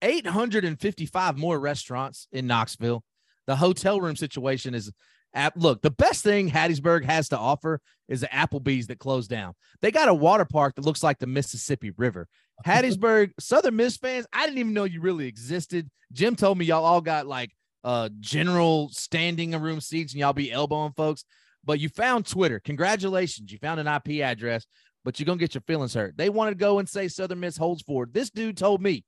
[0.00, 3.04] 855 more restaurants in Knoxville.
[3.46, 4.90] The hotel room situation is
[5.34, 9.54] App, look, the best thing Hattiesburg has to offer is the Applebee's that closed down.
[9.80, 12.28] They got a water park that looks like the Mississippi River.
[12.66, 15.88] Hattiesburg, Southern Miss fans, I didn't even know you really existed.
[16.12, 17.50] Jim told me y'all all got like
[17.84, 21.24] uh general standing room seats and y'all be elbowing folks.
[21.64, 22.60] But you found Twitter.
[22.60, 23.50] Congratulations.
[23.50, 24.66] You found an IP address,
[25.04, 26.16] but you're gonna get your feelings hurt.
[26.16, 28.12] They want to go and say Southern Miss holds forward.
[28.12, 29.04] This dude told me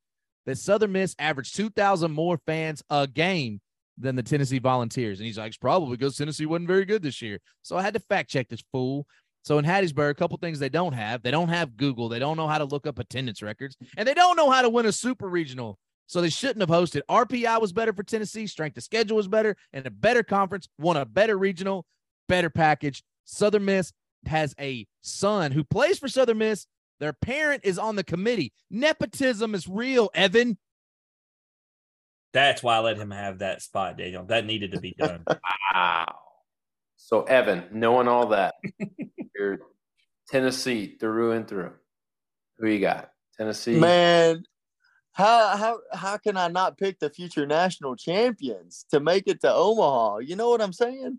[0.47, 3.61] that Southern Miss averaged 2,000 more fans a game
[3.99, 5.21] than the Tennessee Volunteers.
[5.21, 7.39] And he's like, it's probably because Tennessee wasn't very good this year.
[7.63, 9.07] So I had to fact check this fool.
[9.43, 11.23] So in Hattiesburg, a couple things they don't have.
[11.23, 12.09] They don't have Google.
[12.09, 14.71] They don't know how to look up attendance records, and they don't know how to
[14.71, 15.79] win a super regional.
[16.07, 17.03] So they shouldn't have hosted.
[17.11, 18.47] RPI was better for Tennessee.
[18.47, 21.85] Strength of schedule was better, and a better conference won a better regional,
[22.27, 23.03] better package.
[23.25, 23.93] Southern Miss
[24.27, 26.67] has a son who plays for Southern Miss
[27.01, 28.53] Their parent is on the committee.
[28.71, 30.59] Nepotism is real, Evan.
[32.35, 34.25] That's why I let him have that spot, Daniel.
[34.25, 35.25] That needed to be done.
[35.73, 36.19] Wow.
[36.97, 38.55] So Evan, knowing all that,
[39.37, 39.59] you're
[40.29, 41.73] Tennessee through and through.
[42.59, 43.11] Who you got?
[43.37, 43.79] Tennessee.
[43.79, 44.45] Man,
[45.13, 49.53] how how how can I not pick the future national champions to make it to
[49.53, 50.19] Omaha?
[50.19, 51.19] You know what I'm saying?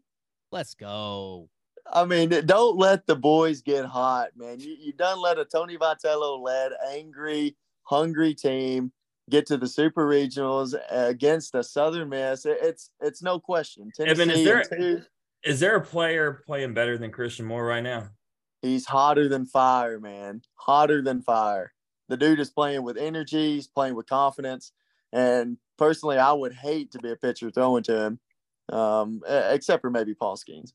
[0.52, 1.50] Let's go.
[1.92, 4.60] I mean, don't let the boys get hot, man.
[4.60, 8.92] You you done let a Tony Vitello led angry, hungry team
[9.30, 12.46] get to the super regionals against the Southern Miss.
[12.46, 13.92] It's it's no question.
[13.96, 15.02] Tennessee Evan, is there- two,
[15.44, 18.10] Is there a player playing better than Christian Moore right now?
[18.62, 20.42] he's hotter than fire, man.
[20.56, 21.72] Hotter than fire.
[22.10, 23.54] The dude is playing with energy.
[23.56, 24.72] He's playing with confidence.
[25.14, 28.20] And personally, I would hate to be a pitcher throwing to him,
[28.76, 30.74] um, except for maybe Paul Skenes.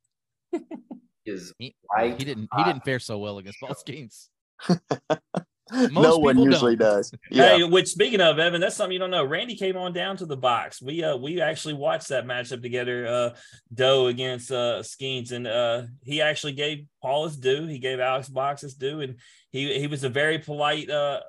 [1.27, 4.29] is He, he didn't he didn't fare so well against Paul Skenes.
[5.73, 6.97] no one usually don't.
[6.97, 7.15] does.
[7.31, 7.57] Yeah.
[7.57, 9.25] Hey, which speaking of Evan, that's something you don't know.
[9.25, 10.83] Randy came on down to the box.
[10.83, 13.31] We uh we actually watched that matchup together, uh
[13.73, 17.67] Doe against uh Skenes, and uh he actually gave Paul his due.
[17.67, 19.17] He gave Alex Box his due, and
[19.51, 21.21] he he was a very polite uh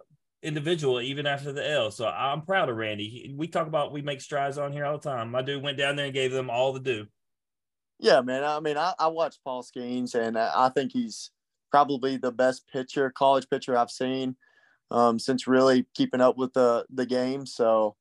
[0.43, 1.91] individual even after the L.
[1.91, 3.07] So I'm proud of Randy.
[3.07, 5.31] He, we talk about we make strides on here all the time.
[5.31, 7.07] My dude went down there and gave them all the due.
[7.99, 8.43] Yeah, man.
[8.43, 11.29] I mean, I, I watched Paul Skenes, and I I think he's
[11.71, 14.35] probably the best pitcher, college pitcher I've seen
[14.91, 17.45] um, since really keeping up with the the game.
[17.45, 17.95] So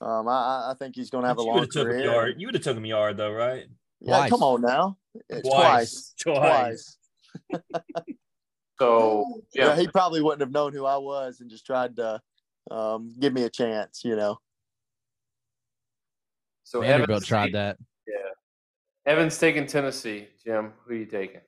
[0.00, 2.04] um, I, I think he's going to have a you long have him career.
[2.04, 2.34] yard.
[2.38, 3.64] You would have took him yard though, right?
[4.00, 4.30] Yeah, Twice.
[4.30, 4.96] come on now.
[5.28, 6.14] It's Twice.
[6.22, 6.98] Twice.
[7.50, 7.62] Twice.
[8.80, 9.66] so Yeah.
[9.70, 9.76] yeah.
[9.76, 12.20] he probably wouldn't have known who I was and just tried to
[12.70, 14.38] um, give me a chance, you know.
[16.62, 17.76] so Vanderbilt Evan's tried taking- that.
[18.06, 19.12] Yeah.
[19.12, 20.28] Evan's taking Tennessee.
[20.44, 21.40] Jim, who are you taking?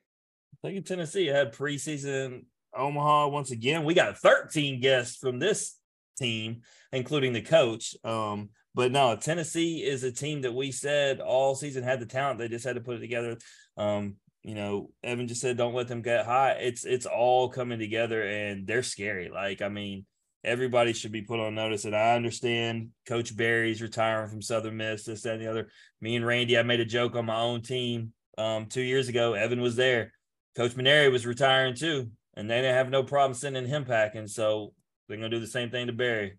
[0.63, 1.31] Taking Tennessee.
[1.31, 2.45] I had preseason
[2.75, 3.83] Omaha once again.
[3.83, 5.75] We got 13 guests from this
[6.19, 7.95] team, including the coach.
[8.03, 12.39] Um, but no, Tennessee is a team that we said all season had the talent.
[12.39, 13.37] They just had to put it together.
[13.75, 16.57] Um, you know, Evan just said, don't let them get hot.
[16.61, 19.29] It's it's all coming together and they're scary.
[19.29, 20.05] Like, I mean,
[20.43, 21.85] everybody should be put on notice.
[21.85, 25.69] And I understand Coach Berry's retiring from Southern Miss, this, that, and the other.
[25.99, 29.33] Me and Randy, I made a joke on my own team um two years ago.
[29.33, 30.13] Evan was there.
[30.55, 34.27] Coach Mainieri was retiring too, and they didn't have no problem sending him packing.
[34.27, 34.73] So
[35.07, 36.37] they're gonna do the same thing to Berry.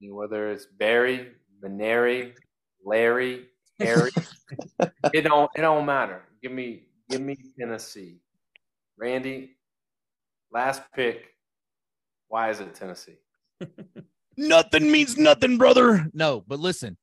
[0.00, 1.32] Whether it's Barry,
[1.62, 2.34] Mainieri,
[2.84, 3.46] Larry,
[3.80, 4.10] Harry,
[5.12, 6.22] it don't it don't matter.
[6.42, 8.18] Give me give me Tennessee.
[8.96, 9.56] Randy,
[10.52, 11.26] last pick.
[12.28, 13.18] Why is it Tennessee?
[14.36, 16.06] Nothing means nothing, brother.
[16.14, 16.96] No, but listen,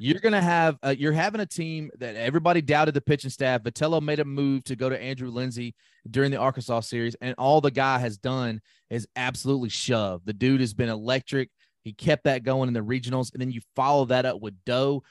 [0.00, 3.62] you're gonna have you're having a team that everybody doubted the pitching staff.
[3.62, 5.74] Vitello made a move to go to Andrew Lindsey
[6.10, 8.60] during the Arkansas series, and all the guy has done
[8.90, 10.22] is absolutely shove.
[10.24, 11.50] The dude has been electric.
[11.84, 15.02] He kept that going in the regionals, and then you follow that up with Doe.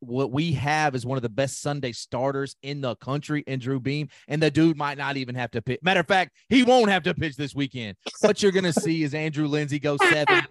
[0.00, 3.78] What we have is one of the best Sunday starters in the country in Drew
[3.80, 5.78] Beam, and the dude might not even have to pitch.
[5.82, 7.96] Matter of fact, he won't have to pitch this weekend.
[8.20, 10.42] What you're gonna see is Andrew Lindsey go seven.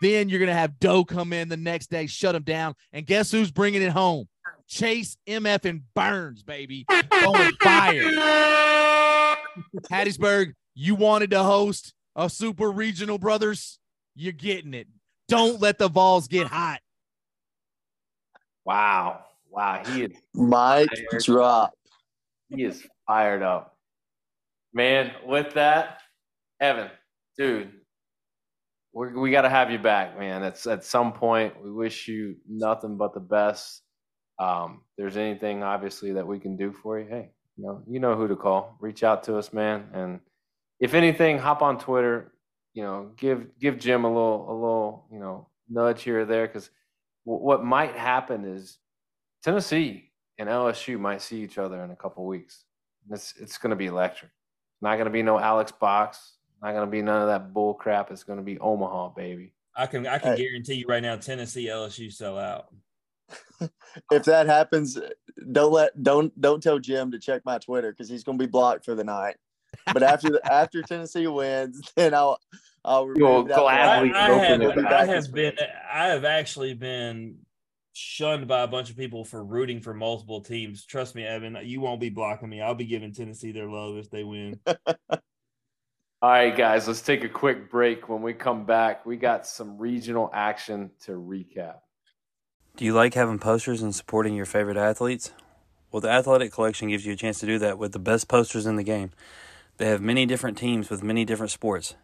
[0.00, 2.74] Then you're going to have Doe come in the next day, shut him down.
[2.92, 4.28] And guess who's bringing it home?
[4.68, 6.84] Chase, MF, and Burns, baby.
[7.10, 8.02] Going fire.
[9.90, 13.78] Hattiesburg, you wanted to host a super regional, brothers.
[14.14, 14.88] You're getting it.
[15.28, 16.80] Don't let the Vols get hot.
[18.64, 19.24] Wow.
[19.50, 19.82] Wow.
[19.86, 21.22] He is Mike Fired.
[21.24, 21.72] drop.
[22.48, 23.76] he is fired up.
[24.74, 26.00] Man, with that,
[26.60, 26.90] Evan,
[27.38, 27.72] dude,
[28.96, 30.42] we we got to have you back, man.
[30.42, 31.52] It's at some point.
[31.62, 33.82] We wish you nothing but the best.
[34.38, 38.16] Um, there's anything obviously that we can do for you, hey, you know, you know
[38.16, 38.76] who to call.
[38.80, 39.84] Reach out to us, man.
[39.92, 40.20] And
[40.80, 42.32] if anything, hop on Twitter.
[42.72, 46.46] You know, give give Jim a little a little you know nudge here or there
[46.46, 46.70] because
[47.24, 48.78] what might happen is
[49.42, 52.64] Tennessee and LSU might see each other in a couple weeks.
[53.10, 54.30] It's it's going to be electric.
[54.80, 56.35] Not going to be no Alex Box.
[56.62, 58.10] Not going to be none of that bull crap.
[58.10, 59.52] It's going to be Omaha, baby.
[59.76, 60.44] I can I can Hey.
[60.44, 62.68] guarantee you right now, Tennessee LSU sell out.
[64.12, 64.98] If that happens,
[65.52, 68.50] don't let don't don't tell Jim to check my Twitter because he's going to be
[68.50, 69.36] blocked for the night.
[69.92, 72.38] But after the, after Tennessee wins, then I'll
[72.84, 74.12] I'll You'll gladly.
[74.12, 74.92] I, I open have it We'll be back.
[74.92, 75.54] I have been.
[75.90, 77.38] I have actually been
[77.94, 80.84] shunned by a bunch of people for rooting for multiple teams.
[80.84, 82.60] Trust me, Evan, you won't be blocking me.
[82.60, 84.60] I'll be giving Tennessee their love if they win.
[86.22, 88.08] All right, guys, let's take a quick break.
[88.08, 91.80] When we come back, we got some regional action to recap.
[92.74, 95.32] Do you like having posters and supporting your favorite athletes?
[95.92, 98.64] Well, the Athletic Collection gives you a chance to do that with the best posters
[98.64, 99.10] in the game.
[99.76, 101.96] They have many different teams with many different sports.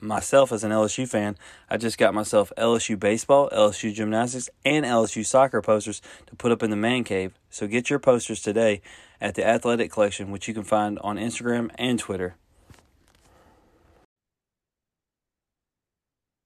[0.00, 1.36] Myself, as an LSU fan,
[1.68, 6.62] I just got myself LSU baseball, LSU gymnastics, and LSU soccer posters to put up
[6.62, 7.34] in the man cave.
[7.50, 8.80] So get your posters today
[9.20, 12.36] at the Athletic Collection, which you can find on Instagram and Twitter.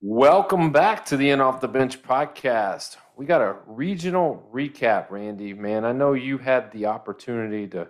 [0.06, 2.98] Welcome back to the In Off the Bench podcast.
[3.16, 5.54] We got a regional recap, Randy.
[5.54, 7.88] Man, I know you had the opportunity to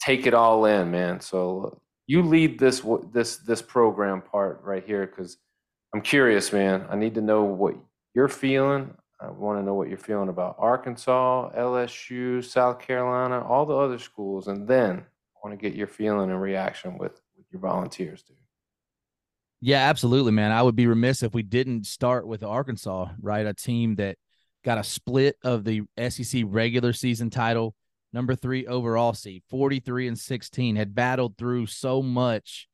[0.00, 1.20] take it all in, man.
[1.20, 2.82] So you lead this
[3.12, 5.36] this this program part right here because
[5.94, 6.84] I'm curious, man.
[6.90, 7.76] I need to know what
[8.12, 8.92] you're feeling.
[9.20, 14.00] I want to know what you're feeling about Arkansas, LSU, South Carolina, all the other
[14.00, 18.24] schools, and then I want to get your feeling and reaction with, with your volunteers,
[18.24, 18.36] dude.
[19.66, 20.52] Yeah, absolutely, man.
[20.52, 23.44] I would be remiss if we didn't start with Arkansas, right?
[23.44, 24.16] A team that
[24.64, 27.74] got a split of the SEC regular season title,
[28.12, 32.68] number three overall seed, 43 and 16, had battled through so much,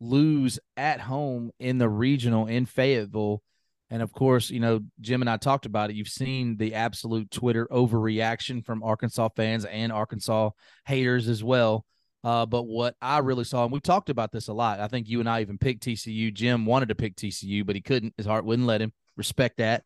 [0.00, 3.40] lose at home in the regional in Fayetteville.
[3.88, 5.96] And of course, you know, Jim and I talked about it.
[5.96, 10.50] You've seen the absolute Twitter overreaction from Arkansas fans and Arkansas
[10.86, 11.86] haters as well.
[12.24, 14.80] Uh, but what I really saw, and we've talked about this a lot.
[14.80, 16.32] I think you and I even picked TCU.
[16.32, 18.14] Jim wanted to pick TCU, but he couldn't.
[18.16, 18.92] His heart wouldn't let him.
[19.16, 19.82] Respect that.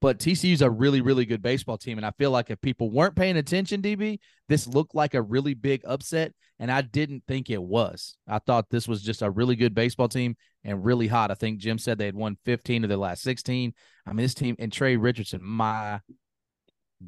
[0.00, 1.96] But TCU's a really, really good baseball team.
[1.96, 4.18] And I feel like if people weren't paying attention, DB,
[4.48, 6.32] this looked like a really big upset.
[6.58, 8.16] And I didn't think it was.
[8.28, 11.30] I thought this was just a really good baseball team and really hot.
[11.30, 13.72] I think Jim said they had won 15 of their last 16.
[14.04, 16.00] I mean, this team and Tre Richardson, my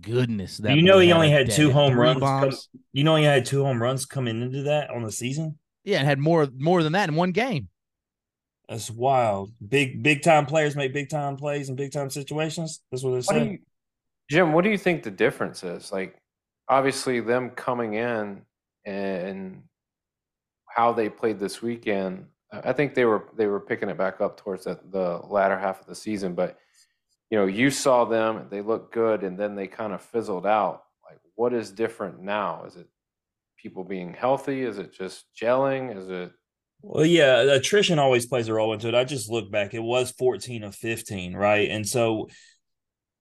[0.01, 0.59] goodness.
[0.59, 2.20] That you know he only had two home runs.
[2.20, 2.53] Come,
[2.92, 5.59] you know he had two home runs coming into that on the season.
[5.84, 7.68] Yeah, and had more more than that in one game.
[8.68, 9.51] That's wild.
[9.66, 12.80] Big big time players make big time plays in big time situations.
[12.90, 13.61] That's what they're saying.
[14.30, 15.92] Jim, what do you think the difference is?
[15.92, 16.16] Like,
[16.68, 18.42] obviously, them coming in
[18.86, 19.62] and
[20.66, 22.26] how they played this weekend.
[22.51, 25.80] I think they were they were picking it back up towards the, the latter half
[25.80, 26.57] of the season, but
[27.31, 30.85] you know, you saw them, they looked good, and then they kind of fizzled out.
[31.09, 32.64] Like, what is different now?
[32.66, 32.89] Is it
[33.57, 34.62] people being healthy?
[34.62, 35.97] Is it just gelling?
[35.97, 36.33] Is it
[36.87, 38.95] well, yeah, attrition always plays a role into it.
[38.95, 41.70] I just look back; it was fourteen of fifteen, right?
[41.70, 42.29] And so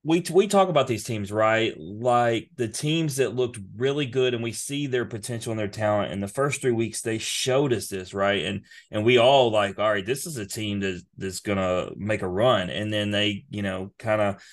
[0.05, 1.73] we we talk about these teams, right?
[1.77, 6.11] Like the teams that looked really good, and we see their potential and their talent.
[6.11, 8.43] In the first three weeks, they showed us this, right?
[8.43, 12.21] And and we all like, all right, this is a team that that's gonna make
[12.21, 12.69] a run.
[12.69, 14.43] And then they, you know, kind of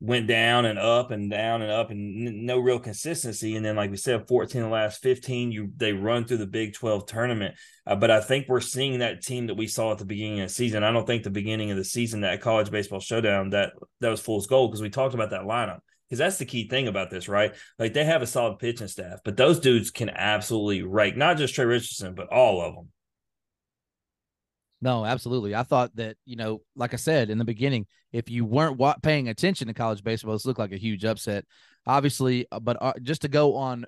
[0.00, 3.56] went down and up and down and up and no real consistency.
[3.56, 6.74] And then like we said 14 the last 15 you they run through the big
[6.74, 7.56] 12 tournament.
[7.86, 10.48] Uh, but i think we're seeing that team that we saw at the beginning of
[10.48, 10.84] the season.
[10.84, 14.20] I don't think the beginning of the season that college baseball showdown that that was
[14.20, 15.80] fool's gold because we talked about that lineup.
[16.08, 17.54] Because that's the key thing about this right?
[17.78, 21.54] Like they have a solid pitching staff but those dudes can absolutely rake not just
[21.54, 22.88] tre richardson but all of them
[24.80, 25.54] no, absolutely.
[25.54, 29.28] I thought that, you know, like I said in the beginning, if you weren't paying
[29.28, 31.44] attention to college baseball, this looked like a huge upset.
[31.86, 33.86] Obviously, uh, but uh, just to go on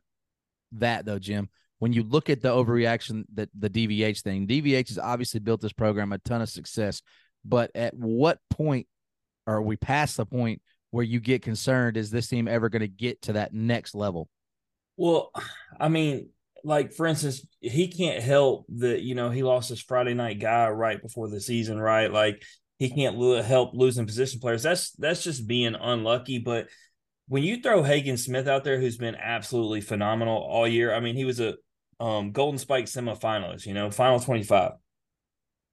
[0.72, 4.98] that though, Jim, when you look at the overreaction that the DVH thing, DVH has
[4.98, 7.02] obviously built this program a ton of success.
[7.44, 8.86] But at what point
[9.46, 10.60] are we past the point
[10.90, 11.96] where you get concerned?
[11.96, 14.28] Is this team ever going to get to that next level?
[14.96, 15.32] Well,
[15.78, 16.30] I mean,
[16.64, 20.68] like for instance, he can't help that you know he lost his Friday night guy
[20.68, 22.12] right before the season, right?
[22.12, 22.42] Like
[22.78, 24.62] he can't lo- help losing position players.
[24.62, 26.38] That's that's just being unlucky.
[26.38, 26.68] But
[27.28, 31.16] when you throw Hagen Smith out there, who's been absolutely phenomenal all year, I mean,
[31.16, 31.54] he was a
[32.00, 34.72] um, Golden Spike semifinalist, you know, final twenty five,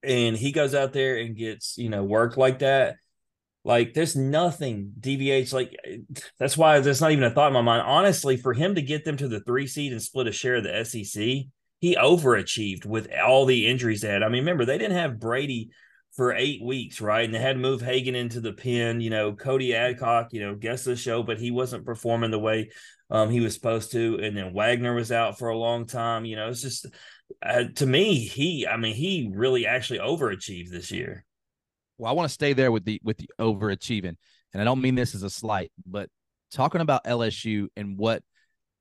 [0.03, 2.97] and he goes out there and gets you know work like that.
[3.67, 5.75] Like there's nothing DVH like
[6.39, 7.83] that's why there's not even a thought in my mind.
[7.85, 10.63] Honestly, for him to get them to the three seed and split a share of
[10.63, 11.21] the SEC,
[11.81, 14.23] he overachieved with all the injuries they had.
[14.23, 15.69] I mean, remember they didn't have Brady
[16.15, 17.25] for eight weeks, right?
[17.25, 19.01] And they had to move Hagen into the pen.
[19.01, 22.69] You know, Cody Adcock, you know, guest the show, but he wasn't performing the way
[23.09, 24.17] um, he was supposed to.
[24.23, 26.23] And then Wagner was out for a long time.
[26.23, 26.85] You know, it's just
[27.45, 31.25] uh, to me, he, I mean, he really actually overachieved this year
[31.97, 34.15] well, I want to stay there with the with the overachieving,
[34.53, 36.09] and I don't mean this as a slight, but
[36.51, 38.23] talking about LSU and what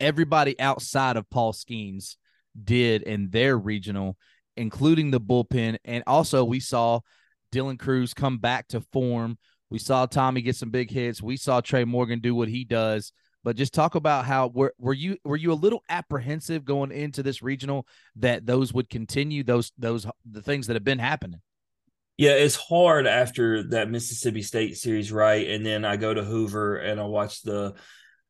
[0.00, 2.16] everybody outside of Paul Skenes
[2.62, 4.16] did in their regional,
[4.56, 7.00] including the bullpen, and also we saw
[7.52, 9.38] Dylan Crews come back to form.
[9.70, 11.22] We saw Tommy get some big hits.
[11.22, 13.12] We saw Tre' Morgan do what he does.
[13.42, 17.22] But just talk about how were were you were you a little apprehensive going into
[17.22, 17.86] this regional
[18.16, 21.40] that those would continue those those the things that have been happening?
[22.16, 25.48] Yeah, it's hard after that Mississippi State series, right?
[25.50, 27.74] And then I go to Hoover and I watch the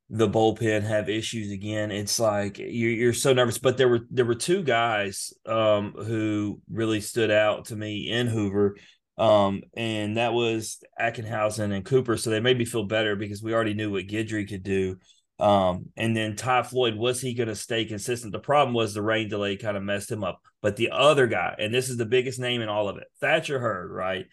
[0.08, 1.90] the bullpen have issues again.
[1.90, 3.58] It's like you're, you're so nervous.
[3.58, 8.26] But there were there were two guys um, who really stood out to me in
[8.26, 8.76] Hoover,
[9.18, 12.16] um, and that was Ackenhausen and Cooper.
[12.16, 14.98] So they made me feel better because we already knew what Guidry could do.
[15.38, 18.32] Um, and then Ty Floyd, was he going to stay consistent?
[18.32, 20.40] The problem was the rain delay kind of messed him up.
[20.66, 23.60] But the other guy, and this is the biggest name in all of it, Thatcher
[23.60, 24.26] Hurd, right?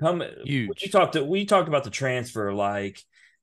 [0.00, 0.82] Come huge.
[0.82, 3.00] We talked to, we talked about the transfer like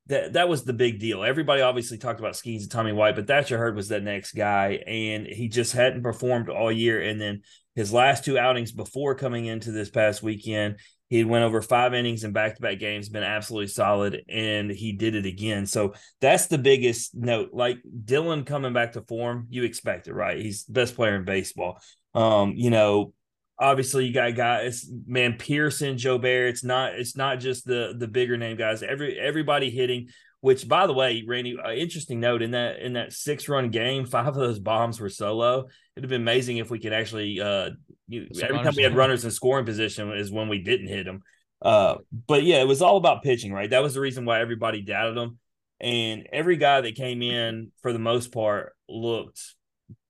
[0.07, 1.23] that that was the big deal.
[1.23, 4.83] Everybody obviously talked about Skenes and Tommy White, but Thatcher Hurd was that next guy,
[4.85, 7.01] and he just hadn't performed all year.
[7.01, 7.43] And then
[7.75, 12.25] his last two outings before coming into this past weekend, he went over five innings
[12.25, 15.65] in back to back games, been absolutely solid, and he did it again.
[15.65, 17.51] So that's the biggest note.
[17.53, 20.37] Like Dylan coming back to form, you expect it, right?
[20.37, 21.79] He's the best player in baseball.
[22.13, 23.13] Um, you know,
[23.59, 26.49] obviously you got guys man pearson Jobert.
[26.49, 30.09] it's not it's not just the the bigger name guys every everybody hitting
[30.41, 34.05] which by the way randy uh, interesting note in that in that six run game
[34.05, 35.67] five of those bombs were solo.
[35.95, 37.69] It'd have been amazing if we could actually uh
[38.07, 41.21] you, every time we had runners in scoring position is when we didn't hit them
[41.61, 41.95] uh
[42.27, 43.69] but yeah it was all about pitching right?
[43.69, 45.37] That was the reason why everybody doubted them
[45.79, 49.39] and every guy that came in for the most part looked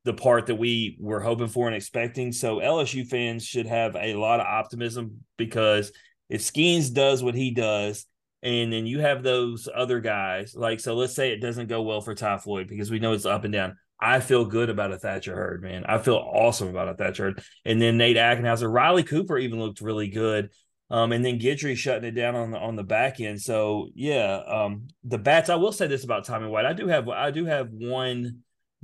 [0.05, 2.31] the part that we were hoping for and expecting.
[2.31, 5.91] So LSU fans should have a lot of optimism because
[6.29, 8.05] if Skenes does what he does,
[8.41, 12.01] and then you have those other guys, like so let's say it doesn't go well
[12.01, 13.77] for Ty Floyd because we know it's up and down.
[14.01, 15.85] I feel good about a Thatcher Hurd, man.
[15.85, 17.35] I feel awesome about a Thatcher.
[17.63, 20.49] And then Nate Ackenhausen, Riley Cooper even looked really good.
[20.89, 23.41] Um, and then Guidry shutting it down on the on the back end.
[23.41, 25.49] So yeah, um, the bats.
[25.49, 26.65] I will say this about Tommy White.
[26.65, 28.41] I do have I do have one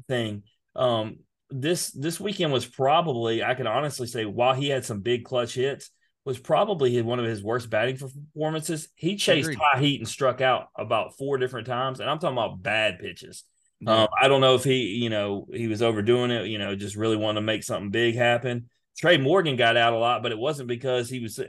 [0.08, 0.44] thing
[0.80, 1.18] um,
[1.50, 5.54] this this weekend was probably I can honestly say while he had some big clutch
[5.54, 5.92] hits
[6.26, 8.90] was probably one of his worst batting performances.
[8.96, 12.62] He chased high heat and struck out about four different times, and I'm talking about
[12.62, 13.44] bad pitches.
[13.80, 14.04] Yeah.
[14.04, 16.98] Um, I don't know if he, you know, he was overdoing it, you know, just
[16.98, 18.70] really wanted to make something big happen.
[18.98, 21.40] Tre' Morgan got out a lot, but it wasn't because he was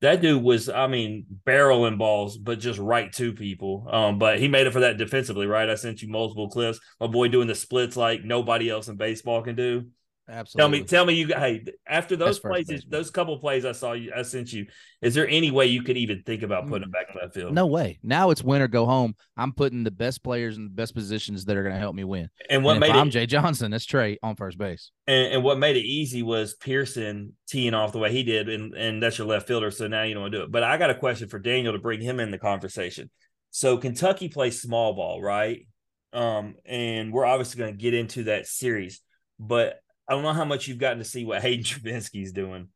[0.00, 3.88] that dude was, I mean, barreling balls, but just right to people.
[3.90, 5.68] Um, but he made it for that defensively, right?
[5.68, 6.78] I sent you multiple clips.
[7.00, 9.86] My boy doing the splits like nobody else in baseball can do.
[10.30, 10.58] Absolutely.
[10.58, 14.12] Tell me, tell me, you hey, after those plays, those couple plays I saw you,
[14.14, 14.66] I sent you.
[15.00, 17.54] Is there any way you could even think about putting him back on that field?
[17.54, 17.98] No way.
[18.02, 19.14] Now it's win or go home.
[19.38, 22.04] I'm putting the best players in the best positions that are going to help me
[22.04, 22.28] win.
[22.50, 24.90] And what and made I'm Jay Johnson, that's Trey on first base.
[25.06, 28.74] And, and, what made it easy was Pearson teeing off the way he did, and
[28.74, 29.70] and that's your left fielder.
[29.70, 30.52] So now you don't want to do it.
[30.52, 33.10] But I got a question for Daniel to bring him in the conversation.
[33.50, 35.66] So Kentucky plays small ball, right?
[36.12, 39.00] Um, and we're obviously going to get into that series,
[39.38, 42.68] but I don't know how much you've gotten to see what Hayden Travinski's doing,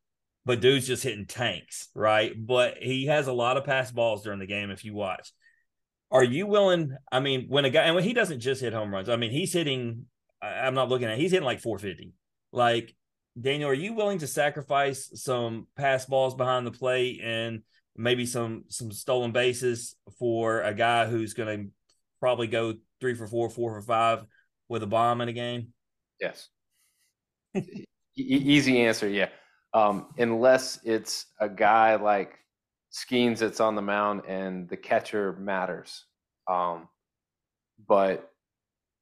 [0.44, 2.32] but dude's just hitting tanks, right?
[2.36, 5.32] But he has a lot of pass balls during the game if you watch.
[6.10, 6.94] Are you willing?
[7.10, 9.30] I mean, when a guy, and when he doesn't just hit home runs, I mean,
[9.30, 10.06] he's hitting,
[10.42, 12.12] I'm not looking at, he's hitting like 450.
[12.52, 12.94] Like,
[13.40, 17.62] Daniel, are you willing to sacrifice some pass balls behind the plate and
[17.96, 21.70] maybe some some stolen bases for a guy who's going to
[22.20, 24.24] probably go three for four, four for five
[24.68, 25.68] with a bomb in a game?
[26.20, 26.50] Yes
[27.54, 27.86] e-
[28.16, 29.28] easy answer, yeah.
[29.74, 32.38] Um, unless it's a guy like
[32.92, 36.04] Skenes that's on the mound and the catcher matters.
[36.46, 36.88] Um,
[37.88, 38.30] but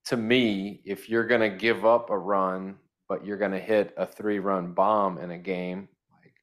[0.07, 2.77] to me, if you're going to give up a run,
[3.09, 5.89] but you're going to hit a three run bomb in a game,
[6.23, 6.35] like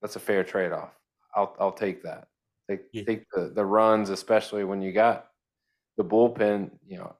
[0.00, 0.92] that's a fair trade off.
[1.34, 2.28] I'll I'll take that.
[2.70, 3.04] Take yeah.
[3.04, 5.26] take the, the runs, especially when you got
[5.96, 6.70] the bullpen.
[6.86, 7.16] You know,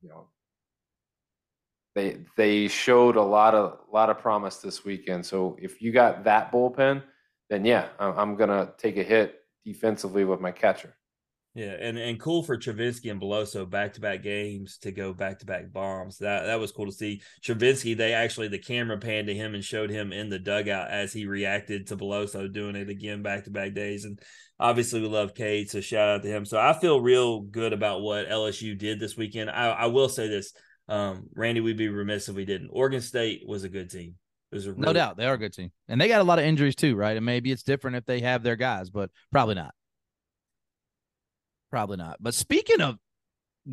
[0.00, 0.28] you know,
[1.98, 5.26] they they showed a lot of lot of promise this weekend.
[5.26, 7.02] So if you got that bullpen,
[7.50, 10.94] then yeah, I'm gonna take a hit defensively with my catcher.
[11.54, 15.40] Yeah, and and cool for Travinski and Beloso back to back games to go back
[15.40, 16.18] to back bombs.
[16.18, 17.20] That that was cool to see.
[17.44, 21.12] Travinski, they actually the camera panned to him and showed him in the dugout as
[21.12, 24.04] he reacted to Beloso doing it again back to back days.
[24.04, 24.20] And
[24.60, 26.44] obviously we love Cade, so shout out to him.
[26.44, 29.50] So I feel real good about what LSU did this weekend.
[29.50, 30.52] I, I will say this:
[30.88, 32.70] um, Randy, we'd be remiss if we didn't.
[32.72, 34.14] Oregon State was a good team.
[34.50, 36.44] It Really- no doubt they are a good team, and they got a lot of
[36.46, 37.16] injuries too, right?
[37.16, 39.74] And maybe it's different if they have their guys, but probably not.
[41.70, 42.16] Probably not.
[42.18, 42.96] But speaking of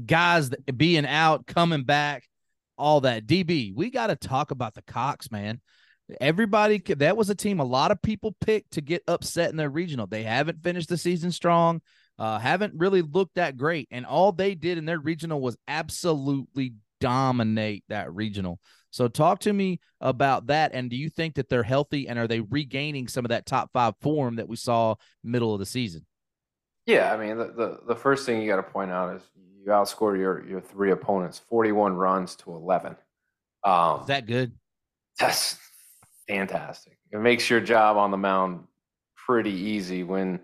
[0.05, 2.27] guys being out, coming back,
[2.77, 5.61] all that DB, we got to talk about the Cox man.
[6.19, 9.69] Everybody, that was a team a lot of people picked to get upset in their
[9.69, 10.07] regional.
[10.07, 11.81] They haven't finished the season strong,
[12.19, 16.73] uh, haven't really looked that great, and all they did in their regional was absolutely
[16.99, 18.59] dominate that regional.
[18.91, 20.71] So talk to me about that.
[20.73, 23.69] And do you think that they're healthy and are they regaining some of that top
[23.73, 26.05] five form that we saw middle of the season?
[26.85, 29.71] Yeah, I mean the the, the first thing you got to point out is you
[29.71, 32.95] outscore your your three opponents, forty one runs to eleven.
[33.63, 34.53] Um, Is that good?
[35.19, 35.57] that's
[36.27, 36.97] fantastic.
[37.11, 38.65] It makes your job on the mound
[39.15, 40.39] pretty easy when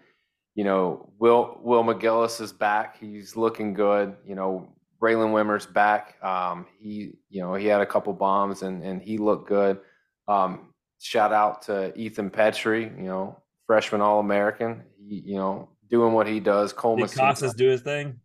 [0.55, 2.99] you know Will Will McGillis is back.
[2.99, 4.15] He's looking good.
[4.25, 4.67] You know
[5.01, 6.23] Braylen Wimmer's back.
[6.23, 9.79] Um, he you know he had a couple bombs and and he looked good.
[10.27, 12.95] Um, shout out to Ethan Petry.
[12.97, 14.83] You know freshman All American.
[14.97, 16.71] He you know doing what he does.
[16.73, 18.19] Cole Did Casas do his thing?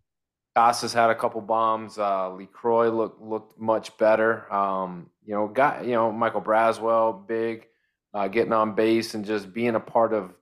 [0.54, 1.98] Casas had a couple bombs.
[1.98, 4.52] Uh, Lecroy looked looked much better.
[4.52, 7.66] Um, you know, got you know Michael Braswell, big,
[8.14, 10.32] uh, getting on base and just being a part of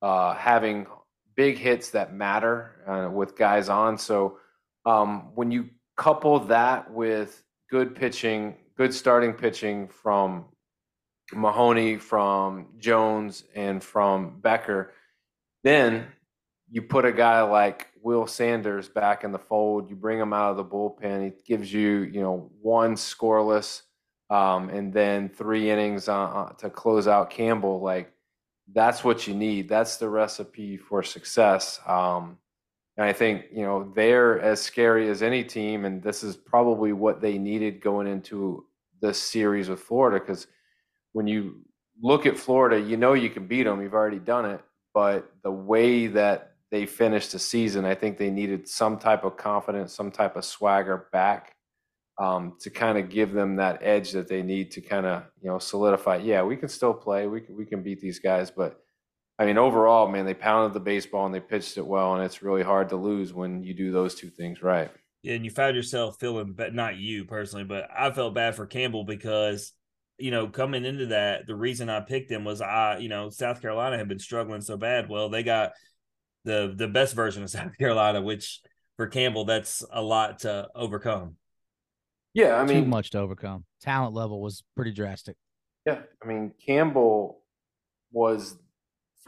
[0.00, 0.86] uh, having
[1.34, 3.98] big hits that matter uh, with guys on.
[3.98, 4.38] So
[4.86, 5.68] um, when you
[5.98, 10.46] couple that with good pitching, good starting pitching from
[11.34, 14.92] Mahoney, from Jones, and from Becker,
[15.64, 16.06] then
[16.70, 19.90] you put a guy like Will Sanders back in the fold.
[19.90, 21.24] You bring him out of the bullpen.
[21.24, 23.82] He gives you, you know, one scoreless,
[24.30, 27.80] um, and then three innings uh, uh, to close out Campbell.
[27.80, 28.12] Like
[28.72, 29.68] that's what you need.
[29.68, 31.80] That's the recipe for success.
[31.86, 32.38] Um,
[32.98, 36.92] and I think you know they're as scary as any team, and this is probably
[36.92, 38.66] what they needed going into
[39.00, 40.18] this series with Florida.
[40.18, 40.48] Because
[41.12, 41.60] when you
[42.02, 43.80] look at Florida, you know you can beat them.
[43.80, 44.60] You've already done it,
[44.92, 49.36] but the way that they finished the season, I think they needed some type of
[49.36, 51.54] confidence, some type of swagger back
[52.18, 55.48] um, to kind of give them that edge that they need to kind of you
[55.48, 56.16] know solidify.
[56.16, 57.28] Yeah, we can still play.
[57.28, 58.80] We can, we can beat these guys, but
[59.38, 62.42] I mean overall, man, they pounded the baseball and they pitched it well, and it's
[62.42, 64.90] really hard to lose when you do those two things right.
[65.22, 68.66] Yeah, and you found yourself feeling but not you personally, but I felt bad for
[68.66, 69.72] Campbell because,
[70.16, 73.60] you know, coming into that, the reason I picked him was I, you know, South
[73.60, 75.08] Carolina had been struggling so bad.
[75.08, 75.72] Well, they got
[76.44, 78.60] the the best version of South Carolina, which
[78.96, 81.36] for Campbell, that's a lot to overcome.
[82.34, 83.64] Yeah, I mean, Too mean, much to overcome.
[83.80, 85.36] Talent level was pretty drastic.
[85.86, 87.42] Yeah, I mean Campbell
[88.12, 88.56] was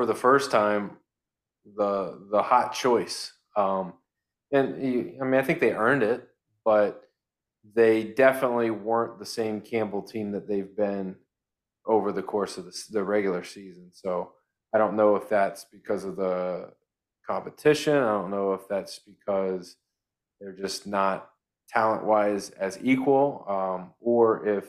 [0.01, 0.97] for the first time
[1.77, 3.93] the the hot choice, um,
[4.51, 6.27] and he, I mean I think they earned it,
[6.65, 7.03] but
[7.75, 11.17] they definitely weren't the same Campbell team that they've been
[11.85, 13.91] over the course of the, the regular season.
[13.93, 14.33] So
[14.75, 16.71] I don't know if that's because of the
[17.29, 17.95] competition.
[17.95, 19.77] I don't know if that's because
[20.41, 21.29] they're just not
[21.69, 24.65] talent wise as equal, um, or if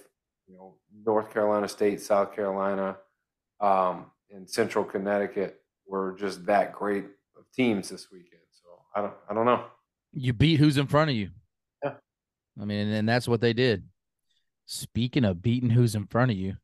[0.49, 0.75] you know
[1.05, 2.97] North Carolina State, South Carolina,
[3.61, 7.05] um, and Central Connecticut were just that great
[7.37, 8.41] of teams this weekend.
[8.51, 9.65] So I don't, I don't know.
[10.13, 11.29] You beat who's in front of you.
[11.83, 11.93] Yeah.
[12.61, 13.83] I mean, and that's what they did.
[14.65, 16.55] Speaking of beating who's in front of you,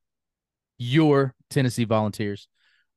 [0.78, 2.48] your Tennessee Volunteers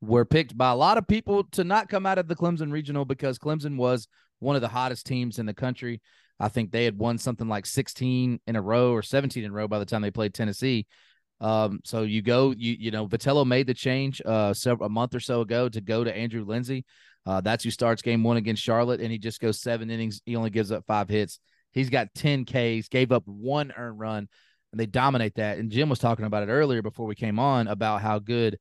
[0.01, 3.05] were picked by a lot of people to not come out of the Clemson Regional
[3.05, 4.09] because Clemson was
[4.39, 6.01] one of the hottest teams in the country.
[6.39, 9.55] I think they had won something like 16 in a row or 17 in a
[9.55, 10.87] row by the time they played Tennessee.
[11.41, 15.15] Um, so you go, you you know, Vitello made the change uh several a month
[15.15, 16.85] or so ago to go to Andrew Lindsey.
[17.27, 20.21] Uh, that's who starts game one against Charlotte, and he just goes seven innings.
[20.25, 21.39] He only gives up five hits.
[21.73, 24.29] He's got 10 Ks, gave up one earned run,
[24.73, 25.59] and they dominate that.
[25.59, 28.59] And Jim was talking about it earlier before we came on about how good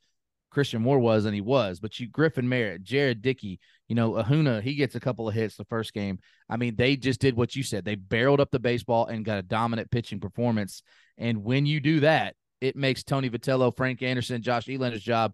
[0.51, 1.79] Christian Moore was, and he was.
[1.79, 5.55] But you, Griffin Merritt, Jared Dickey, you know, Ahuna, he gets a couple of hits
[5.55, 6.19] the first game.
[6.49, 7.85] I mean, they just did what you said.
[7.85, 10.83] They barreled up the baseball and got a dominant pitching performance.
[11.17, 15.33] And when you do that, it makes Tony Vitello, Frank Anderson, Josh Elander's job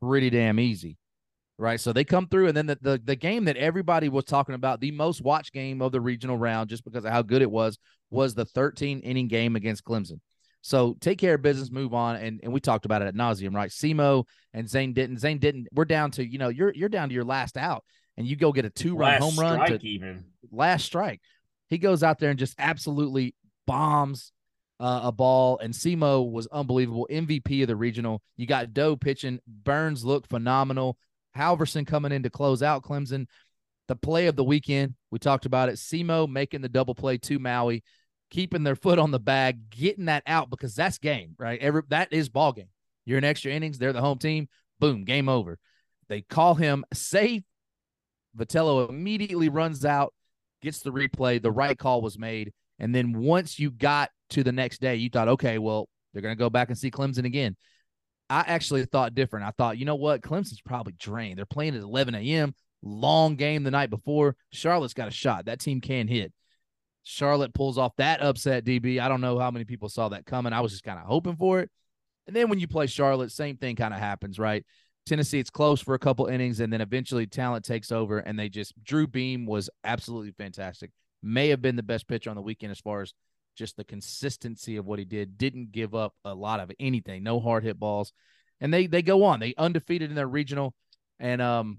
[0.00, 0.96] pretty damn easy.
[1.58, 1.80] Right.
[1.80, 4.80] So they come through, and then the, the the game that everybody was talking about,
[4.80, 7.78] the most watched game of the regional round, just because of how good it was,
[8.10, 10.20] was the 13 inning game against Clemson.
[10.60, 13.54] So take care of business, move on, and, and we talked about it at nauseum,
[13.54, 13.70] right?
[13.70, 15.18] Simo and Zane didn't.
[15.18, 15.68] Zane didn't.
[15.72, 17.84] We're down to you know you're you're down to your last out,
[18.18, 20.24] and you go get a two run home run strike to even.
[20.50, 21.22] last strike.
[21.68, 23.34] He goes out there and just absolutely
[23.66, 24.32] bombs
[24.78, 27.08] uh, a ball, and Simo was unbelievable.
[27.10, 28.22] MVP of the regional.
[28.36, 29.40] You got Doe pitching.
[29.46, 30.98] Burns looked phenomenal.
[31.36, 33.26] Halvorsen coming in to close out Clemson.
[33.88, 35.76] The play of the weekend, we talked about it.
[35.76, 37.84] Simo making the double play to Maui,
[38.30, 41.60] keeping their foot on the bag, getting that out because that's game, right?
[41.60, 42.68] Every that is ball game.
[43.04, 43.78] You're in extra innings.
[43.78, 44.48] They're the home team.
[44.80, 45.58] Boom, game over.
[46.08, 47.42] They call him safe.
[48.36, 50.12] Vitello immediately runs out,
[50.60, 51.40] gets the replay.
[51.40, 52.52] The right call was made.
[52.78, 56.34] And then once you got to the next day, you thought, okay, well, they're going
[56.34, 57.56] to go back and see Clemson again.
[58.28, 59.46] I actually thought different.
[59.46, 60.22] I thought, you know what?
[60.22, 61.38] Clemson's probably drained.
[61.38, 64.36] They're playing at 11 a.m., long game the night before.
[64.52, 65.46] Charlotte's got a shot.
[65.46, 66.32] That team can hit.
[67.04, 68.98] Charlotte pulls off that upset, DB.
[68.98, 70.52] I don't know how many people saw that coming.
[70.52, 71.70] I was just kind of hoping for it.
[72.26, 74.64] And then when you play Charlotte, same thing kind of happens, right?
[75.06, 78.48] Tennessee, it's close for a couple innings, and then eventually talent takes over, and they
[78.48, 80.90] just Drew Beam was absolutely fantastic.
[81.22, 83.14] may have been the best pitcher on the weekend as far as
[83.56, 85.38] just the consistency of what he did.
[85.38, 88.12] Didn't give up a lot of anything, no hard hit balls,
[88.60, 89.40] and they they go on.
[89.40, 90.74] They undefeated in their regional,
[91.18, 91.78] and um,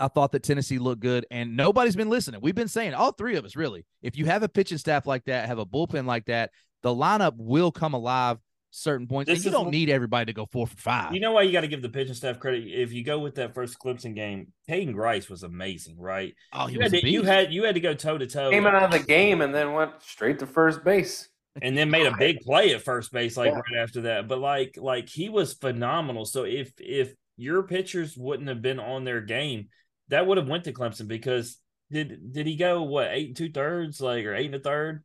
[0.00, 2.40] I thought that Tennessee looked good, and nobody's been listening.
[2.40, 3.84] We've been saying all three of us really.
[4.00, 6.50] If you have a pitching staff like that, have a bullpen like that,
[6.82, 8.38] the lineup will come alive
[8.70, 9.28] certain points.
[9.28, 11.14] This and you don't what- need everybody to go four for five.
[11.14, 12.64] You know why you got to give the pitching staff credit?
[12.66, 16.34] If you go with that first Clemson game, Hayden Grice was amazing, right?
[16.52, 18.50] oh, he You was had, to, you had you had to go toe to toe,
[18.50, 21.28] Came out of the game and then went straight to first base.
[21.62, 23.56] and then made a big play at first base, like Yeah.
[23.58, 24.28] right after that.
[24.28, 26.24] But like like he was phenomenal.
[26.24, 29.68] So if if your pitchers wouldn't have been on their game,
[30.08, 31.56] that would have went to Clemson because
[31.90, 35.02] did did he go what eight and two thirds, like or eight and a third?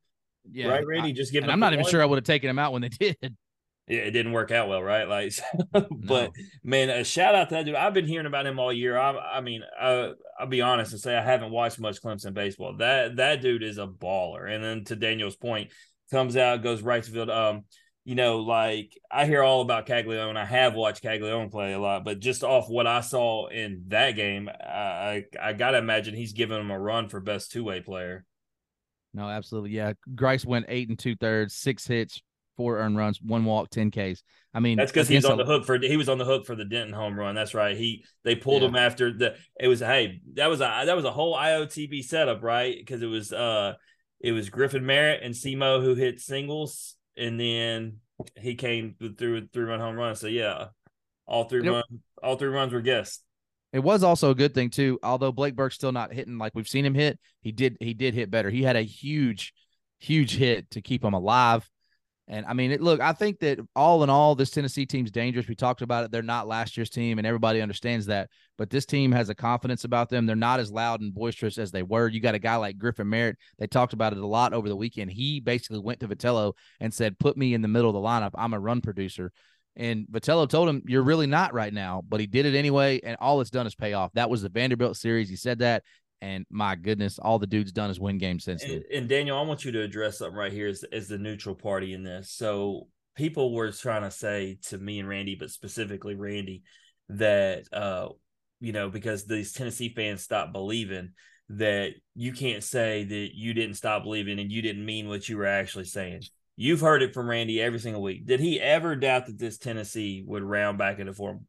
[0.51, 1.09] yeah, right, Randy?
[1.09, 1.91] I- Just give and I'm not even one?
[1.91, 3.35] sure I would have taken him out when they did.
[3.87, 5.07] Yeah, it didn't work out well, right?
[5.07, 5.33] Like,
[5.91, 6.31] but
[6.63, 7.75] man, a shout out to that dude.
[7.75, 8.97] I've been hearing about him all year.
[8.97, 12.77] I, I mean, uh, I'll be honest and say I haven't watched much Clemson baseball.
[12.77, 14.49] That that dude is a baller.
[14.49, 15.71] And then to Daniel's point,
[16.11, 17.29] comes out, goes right to field.
[17.29, 17.63] Um,
[18.05, 20.37] you know, like I hear all about Caglione.
[20.37, 24.11] I have watched Caglione play a lot, but just off what I saw in that
[24.11, 27.81] game, I I, I gotta imagine he's giving him a run for best two way
[27.81, 28.25] player.
[29.13, 29.71] No, absolutely.
[29.71, 29.93] Yeah.
[30.15, 32.21] Grice went eight and two thirds, six hits,
[32.57, 34.23] four earned runs, one walk, 10 Ks.
[34.53, 36.45] I mean, That's because he's on a- the hook for he was on the hook
[36.45, 37.33] for the Denton home run.
[37.35, 37.75] That's right.
[37.75, 38.69] He they pulled Yeah.
[38.69, 42.43] him after the it was hey that was a that was a whole IOTB setup
[42.43, 43.73] right because it was uh
[44.19, 47.97] it was Griffin Merritt and Simo who hit singles and then
[48.39, 50.15] he came through a three run home run.
[50.15, 50.67] So yeah,
[51.25, 51.73] all three Yep.
[51.73, 51.83] run
[52.21, 53.23] all three runs were guessed.
[53.73, 54.99] It was also a good thing too.
[55.01, 58.13] Although Blake Burke's still not hitting like we've seen him hit, he did he did
[58.13, 58.51] hit better.
[58.51, 59.51] He had a huge,
[59.99, 61.67] huge hit to keep him alive.
[62.27, 65.47] And I mean, it, look, I think that all in all, this Tennessee team's dangerous.
[65.47, 66.11] We talked about it.
[66.11, 68.29] They're not last year's team, and everybody understands that.
[68.57, 70.25] But this team has a confidence about them.
[70.25, 72.07] They're not as loud and boisterous as they were.
[72.07, 73.37] You got a guy like Griffin Merritt.
[73.59, 75.11] They talked about it a lot over the weekend.
[75.11, 78.31] He basically went to Vitello and said, "Put me in the middle of the lineup.
[78.35, 79.33] I'm a run producer."
[79.75, 82.99] And Vitello told him, You're really not right now, but he did it anyway.
[83.03, 84.13] And all it's done is pay off.
[84.13, 85.29] That was the Vanderbilt series.
[85.29, 85.83] He said that.
[86.23, 88.71] And my goodness, all the dude's done is win games since then.
[88.71, 91.53] And, and Daniel, I want you to address something right here as, as the neutral
[91.53, 92.31] party in this.
[92.31, 96.63] So people were trying to say to me and Randy, but specifically Randy,
[97.09, 98.07] that uh,
[98.61, 101.11] you know, because these Tennessee fans stopped believing
[101.49, 105.35] that you can't say that you didn't stop believing and you didn't mean what you
[105.35, 106.23] were actually saying.
[106.55, 108.25] You've heard it from Randy every single week.
[108.25, 111.47] Did he ever doubt that this Tennessee would round back into form?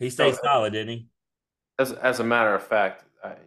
[0.00, 1.06] He stayed solid, didn't he?
[1.78, 3.38] As as a matter of fact, I, you know,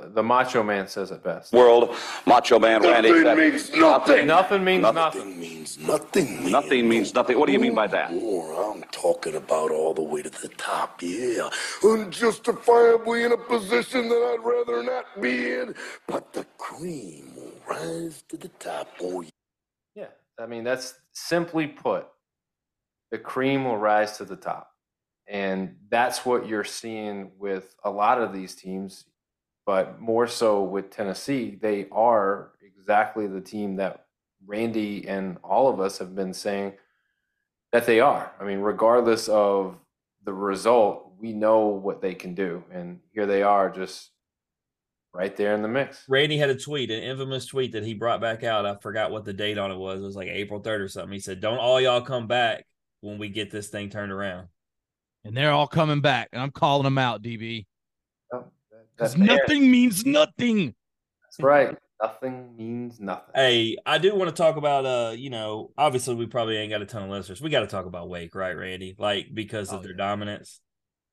[0.00, 1.52] the, the Macho Man says it best.
[1.52, 1.94] World
[2.26, 3.10] Macho Man Randy.
[3.10, 4.26] Nothing that- means nothing.
[4.26, 4.94] Nothing means Nothing.
[4.94, 5.24] nothing.
[5.24, 6.42] Nothing means nothing.
[6.42, 6.52] man.
[6.52, 7.38] Nothing means nothing.
[7.38, 8.12] What do you mean by that?
[8.12, 11.48] More, I'm talking about all the way to the top, yeah.
[11.82, 15.74] Unjustifiably in a position that I'd rather not be in,
[16.06, 18.88] but the cream will rise to the top.
[19.00, 19.24] Oh,
[19.94, 20.06] Yeah,
[20.38, 22.06] I mean that's simply put,
[23.10, 24.70] the cream will rise to the top,
[25.28, 29.04] and that's what you're seeing with a lot of these teams,
[29.66, 31.58] but more so with Tennessee.
[31.60, 34.06] They are exactly the team that
[34.46, 36.74] Randy and all of us have been saying
[37.72, 38.32] that they are.
[38.40, 39.76] I mean, regardless of
[40.24, 44.10] the result, we know what they can do, and here they are, just
[45.12, 46.04] right there in the mix.
[46.08, 48.66] Randy had a tweet, an infamous tweet that he brought back out.
[48.66, 50.00] I forgot what the date on it was.
[50.00, 51.12] It was like April 3rd or something.
[51.12, 52.66] He said, Don't all y'all come back
[53.00, 54.48] when we get this thing turned around.
[55.24, 56.28] And they're all coming back.
[56.32, 57.66] And I'm calling them out, DB.
[58.98, 60.74] That- Because that's- nothing means nothing.
[61.22, 61.76] That's right.
[62.02, 63.30] Nothing means nothing.
[63.34, 66.82] Hey, I do want to talk about uh, you know, obviously we probably ain't got
[66.82, 67.40] a ton of listeners.
[67.40, 68.94] We got to talk about Wake, right, Randy?
[68.98, 69.96] Like because of Oh, their yeah.
[69.98, 70.60] dominance.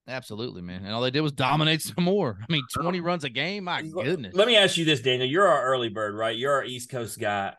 [0.07, 0.83] Absolutely, man.
[0.83, 2.37] And all they did was dominate some more.
[2.41, 3.63] I mean, 20 runs a game.
[3.63, 4.35] My goodness.
[4.35, 5.27] Let me ask you this, Daniel.
[5.29, 6.35] You're our early bird, right?
[6.35, 7.53] You're our East Coast guy.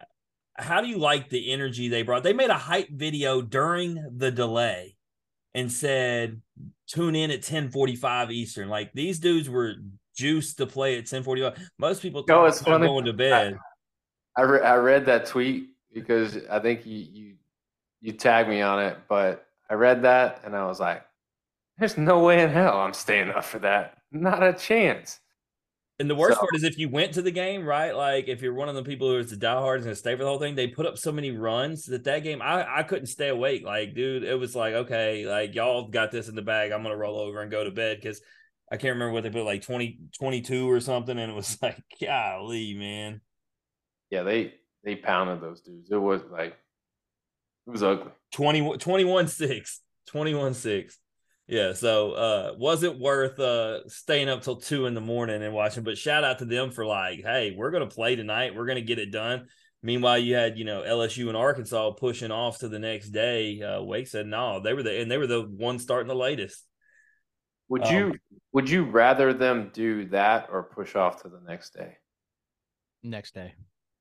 [0.59, 2.23] How do you like the energy they brought?
[2.23, 4.97] They made a hype video during the delay
[5.55, 6.43] and said,
[6.87, 8.69] tune in at 1045 Eastern.
[8.69, 9.75] Like these dudes were
[10.15, 11.71] juiced to play at 1045.
[11.79, 12.87] Most people No, it's funny.
[12.87, 13.59] going to bed.
[14.37, 17.35] I, re- I read that tweet because I think you, you
[18.01, 21.03] you tagged me on it, but I read that and I was like,
[21.79, 23.99] "There's no way in hell I'm staying up for that.
[24.13, 25.21] Not a chance."
[26.01, 27.95] And the worst So- part is if you went to the game, right?
[27.97, 30.29] Like if you're one of the people who is the diehards and stay for the
[30.29, 33.29] whole thing, they put up so many runs that that game I I couldn't stay
[33.29, 33.65] awake.
[33.65, 36.73] Like, dude, it was like, okay, like y'all got this in the bag.
[36.73, 38.21] I'm gonna roll over and go to bed because
[38.71, 41.83] I can't remember what they put like 20, 22 or something, and it was like,
[42.01, 43.21] golly, man.
[44.11, 44.55] Yeah, they
[44.85, 45.91] they pounded those dudes.
[45.91, 46.57] It was like
[47.67, 48.13] it was ugly.
[48.33, 49.81] 20, 21 6.
[50.09, 50.99] 21 6.
[51.47, 55.85] Yeah, so uh wasn't worth uh staying up till two in the morning and watching,
[55.85, 58.99] but shout out to them for like, hey, we're gonna play tonight, we're gonna get
[58.99, 59.47] it done.
[59.83, 63.61] Meanwhile, you had you know LSU and Arkansas pushing off to the next day.
[63.61, 66.65] Uh, Wake said no, they were the and they were the one starting the latest.
[67.69, 68.15] Would um, you
[68.53, 71.97] would you rather them do that or push off to the next day?
[73.03, 73.55] Next day.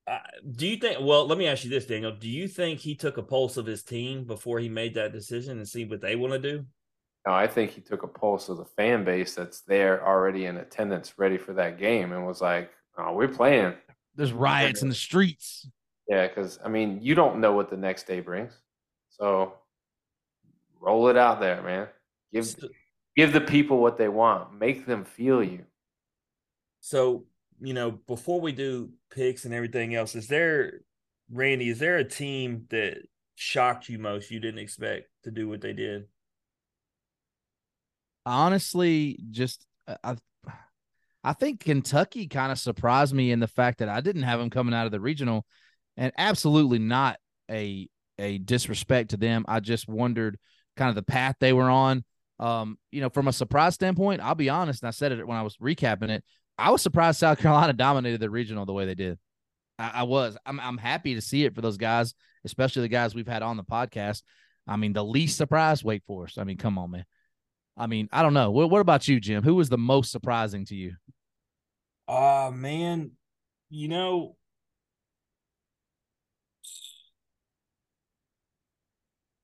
[0.05, 0.17] Uh,
[0.51, 0.99] do you think?
[1.01, 2.11] Well, let me ask you this, Daniel.
[2.11, 5.57] Do you think he took a pulse of his team before he made that decision
[5.57, 6.65] and see what they want to do?
[7.25, 10.57] No, I think he took a pulse of the fan base that's there already in
[10.57, 13.75] attendance, ready for that game, and was like, "Oh, we're playing."
[14.15, 15.69] There's riots in the streets.
[16.09, 18.53] Yeah, because I mean, you don't know what the next day brings,
[19.09, 19.53] so
[20.81, 21.87] roll it out there, man.
[22.33, 22.45] Give
[23.15, 24.57] give the people what they want.
[24.59, 25.65] Make them feel you.
[26.81, 27.25] So
[27.61, 30.81] you know, before we do picks and everything else, is there,
[31.31, 31.69] Randy?
[31.69, 32.97] Is there a team that
[33.35, 34.31] shocked you most?
[34.31, 36.05] You didn't expect to do what they did
[38.25, 40.15] honestly just uh, I
[41.25, 44.49] I think Kentucky kind of surprised me in the fact that I didn't have them
[44.49, 45.45] coming out of the regional
[45.95, 47.17] and absolutely not
[47.49, 47.87] a
[48.19, 49.45] a disrespect to them.
[49.47, 50.37] I just wondered
[50.75, 52.03] kind of the path they were on.
[52.39, 55.37] Um, you know, from a surprise standpoint, I'll be honest, and I said it when
[55.37, 56.23] I was recapping it.
[56.57, 59.17] I was surprised South Carolina dominated the regional the way they did.
[59.79, 60.37] I, I was.
[60.45, 62.13] I'm I'm happy to see it for those guys,
[62.45, 64.23] especially the guys we've had on the podcast.
[64.67, 66.39] I mean, the least surprised Wake Forest.
[66.39, 67.05] I mean, come on, man.
[67.75, 68.51] I mean, I don't know.
[68.51, 69.43] What, what about you, Jim?
[69.43, 70.93] Who was the most surprising to you?
[72.07, 73.11] Uh, man.
[73.69, 74.35] You know,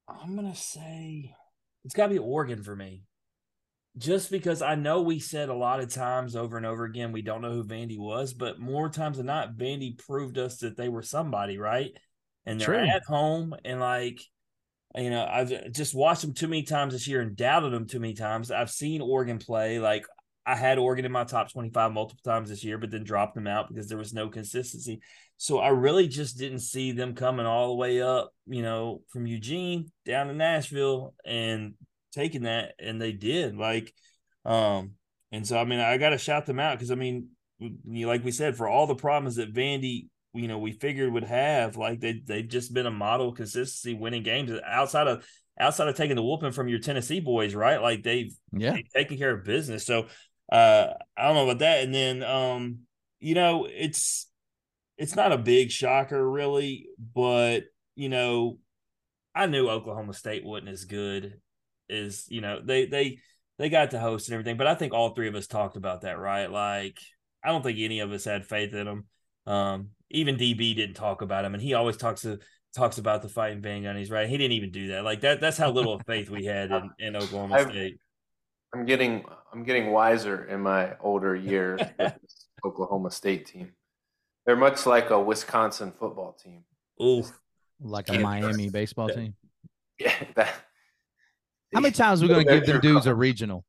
[0.07, 1.35] I'm to say
[1.85, 3.03] it's got to be Oregon for me.
[3.97, 7.21] Just because I know we said a lot of times over and over again, we
[7.21, 10.89] don't know who Vandy was, but more times than not, Vandy proved us that they
[10.89, 11.91] were somebody, right?
[12.45, 12.87] And they're True.
[12.87, 14.21] at home and like–
[14.95, 17.85] you know, I've uh, just watched them too many times this year and doubted them
[17.85, 18.49] too many times.
[18.49, 19.79] I've seen Oregon play.
[19.79, 20.05] Like
[20.45, 23.47] I had Oregon in my top 25 multiple times this year, but then dropped them
[23.47, 25.01] out because there was no consistency.
[25.41, 29.25] So I really just didn't see them coming all the way up, you know, from
[29.25, 31.75] Eugene down to Nashville and
[32.11, 32.73] taking that.
[32.77, 33.55] And they did.
[33.55, 33.93] Like,
[34.45, 34.91] um,
[35.31, 37.29] and so I mean, I got to shout them out because I mean,
[37.59, 41.77] like we said, for all the problems that Vandy you know we figured would have.
[41.77, 45.27] Like they they've just been a model consistency winning games outside of
[45.59, 47.81] outside of taking the whooping from your Tennessee boys, right?
[47.81, 49.85] Like they've yeah they've taken care of business.
[49.85, 50.07] So
[50.51, 50.87] uh
[51.17, 51.83] I don't know about that.
[51.83, 52.79] And then um
[53.19, 54.28] you know it's
[54.99, 57.63] it's not a big shocker really, but
[57.95, 58.59] you know
[59.33, 61.39] I knew Oklahoma State wasn't as good
[61.89, 63.19] as you know they they
[63.57, 66.01] they got to host and everything, but I think all three of us talked about
[66.01, 66.51] that, right?
[66.51, 66.99] Like
[67.43, 69.05] I don't think any of us had faith in them.
[69.47, 72.39] Um, even DB didn't talk about him, and he always talks to
[72.75, 74.27] talks about the fighting Van Gunnies, right?
[74.27, 75.05] He didn't even do that.
[75.05, 75.39] Like that.
[75.39, 77.99] That's how little faith we had in, in Oklahoma I've, State.
[78.73, 79.23] I'm getting
[79.53, 83.71] I'm getting wiser in my older years with this Oklahoma State team.
[84.49, 86.63] They're much like a Wisconsin football team.
[86.99, 87.23] Ooh,
[87.79, 89.35] like a Miami baseball team.
[89.99, 90.15] Yeah.
[90.35, 90.55] That,
[91.71, 93.63] How many times are we going to give them dudes a regional?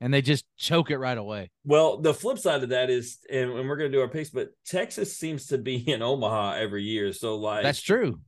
[0.00, 1.50] and they just choke it right away.
[1.64, 4.30] Well, the flip side of that is, and, and we're going to do our picks,
[4.30, 7.12] but Texas seems to be in Omaha every year.
[7.12, 8.20] So, like, that's true.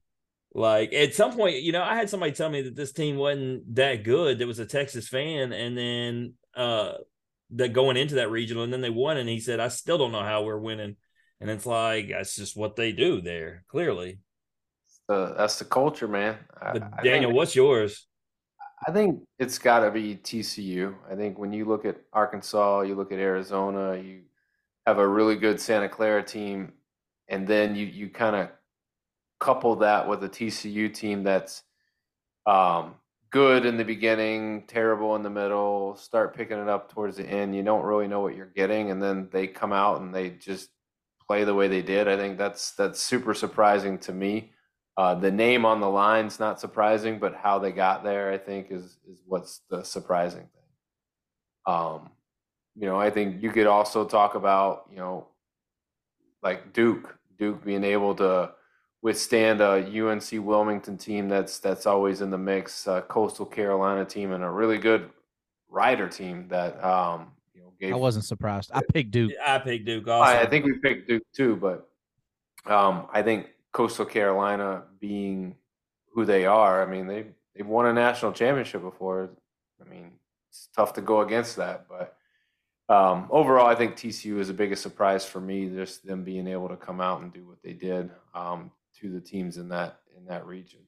[0.54, 3.76] Like, at some point, you know, I had somebody tell me that this team wasn't
[3.76, 4.40] that good.
[4.40, 5.52] There was a Texas fan.
[5.52, 6.94] And then, uh,
[7.50, 9.18] that going into that regional, and then they won.
[9.18, 10.96] And he said, I still don't know how we're winning.
[11.42, 14.20] And it's like, that's just what they do there, clearly.
[15.08, 16.38] Uh, that's the culture, man.
[16.60, 18.06] But I, Daniel, what's yours?
[18.86, 20.94] I think it's got to be TCU.
[21.10, 24.22] I think when you look at Arkansas, you look at Arizona, you
[24.86, 26.72] have a really good Santa Clara team,
[27.28, 28.50] and then you you kind of
[29.40, 31.62] couple that with a TCU team that's
[32.46, 32.94] um,
[33.30, 37.54] good in the beginning, terrible in the middle, start picking it up towards the end.
[37.54, 40.70] You don't really know what you're getting, and then they come out and they just
[41.32, 42.08] play the way they did.
[42.08, 44.50] I think that's that's super surprising to me.
[44.98, 48.70] Uh, the name on the line's not surprising, but how they got there, I think,
[48.70, 51.74] is is what's the surprising thing.
[51.74, 52.10] Um,
[52.76, 55.28] you know, I think you could also talk about, you know,
[56.42, 58.50] like Duke, Duke being able to
[59.00, 64.44] withstand a UNC Wilmington team that's that's always in the mix, Coastal Carolina team, and
[64.44, 65.08] a really good
[65.70, 67.32] Rider team that um.
[67.82, 68.70] Gave, I wasn't surprised.
[68.72, 69.32] I picked Duke.
[69.44, 70.06] I picked Duke.
[70.06, 70.30] Also.
[70.30, 71.88] I, I think we picked Duke too, but
[72.64, 75.56] um, I think Coastal Carolina being
[76.14, 76.80] who they are.
[76.80, 77.26] I mean, they
[77.56, 79.30] they've won a national championship before.
[79.84, 80.12] I mean,
[80.48, 82.16] it's tough to go against that, but
[82.88, 85.68] um, overall, I think TCU is the biggest surprise for me.
[85.68, 88.70] Just them being able to come out and do what they did um,
[89.00, 90.78] to the teams in that in that region.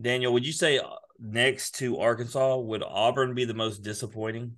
[0.00, 0.88] Daniel, would you say uh,
[1.20, 4.56] next to Arkansas would Auburn be the most disappointing?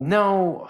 [0.00, 0.68] No,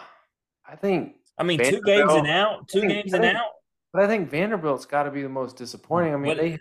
[0.68, 1.14] I think.
[1.38, 3.50] I mean, two games and out, two think- games I and think- out.
[3.92, 6.14] But I think Vanderbilt's got to be the most disappointing.
[6.14, 6.58] I mean, What- they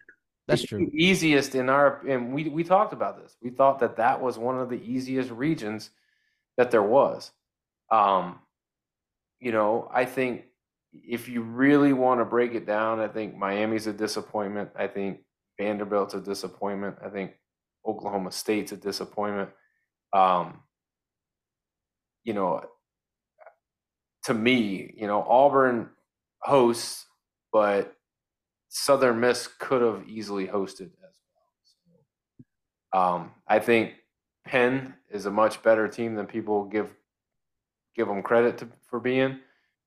[0.47, 0.89] That's the true.
[0.93, 3.37] Easiest in our and we we talked about this.
[3.41, 5.91] We thought that that was one of the easiest regions
[6.57, 7.31] that there was.
[7.91, 8.39] Um,
[9.39, 10.45] you know, I think
[10.91, 14.71] if you really want to break it down, I think Miami's a disappointment.
[14.75, 15.19] I think
[15.59, 16.97] Vanderbilt's a disappointment.
[17.03, 17.33] I think
[17.85, 19.51] Oklahoma State's a disappointment.
[20.13, 20.63] Um,
[22.29, 22.61] you know,
[24.25, 25.89] to me, you know, Auburn
[26.43, 27.07] hosts,
[27.51, 27.97] but
[28.67, 32.45] Southern Miss could have easily hosted as well.
[32.93, 33.93] So, um, I think
[34.45, 36.93] Penn is a much better team than people give
[37.95, 39.39] give them credit to, for being.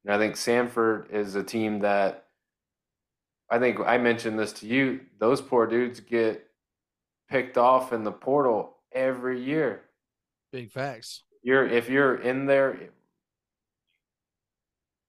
[0.05, 2.25] And I think Samford is a team that
[3.49, 5.03] I think I mentioned this to you.
[5.21, 6.45] Those poor dudes get
[7.31, 9.83] picked off in the portal every year.
[10.51, 11.23] Big facts.
[11.43, 12.79] You're if you're in there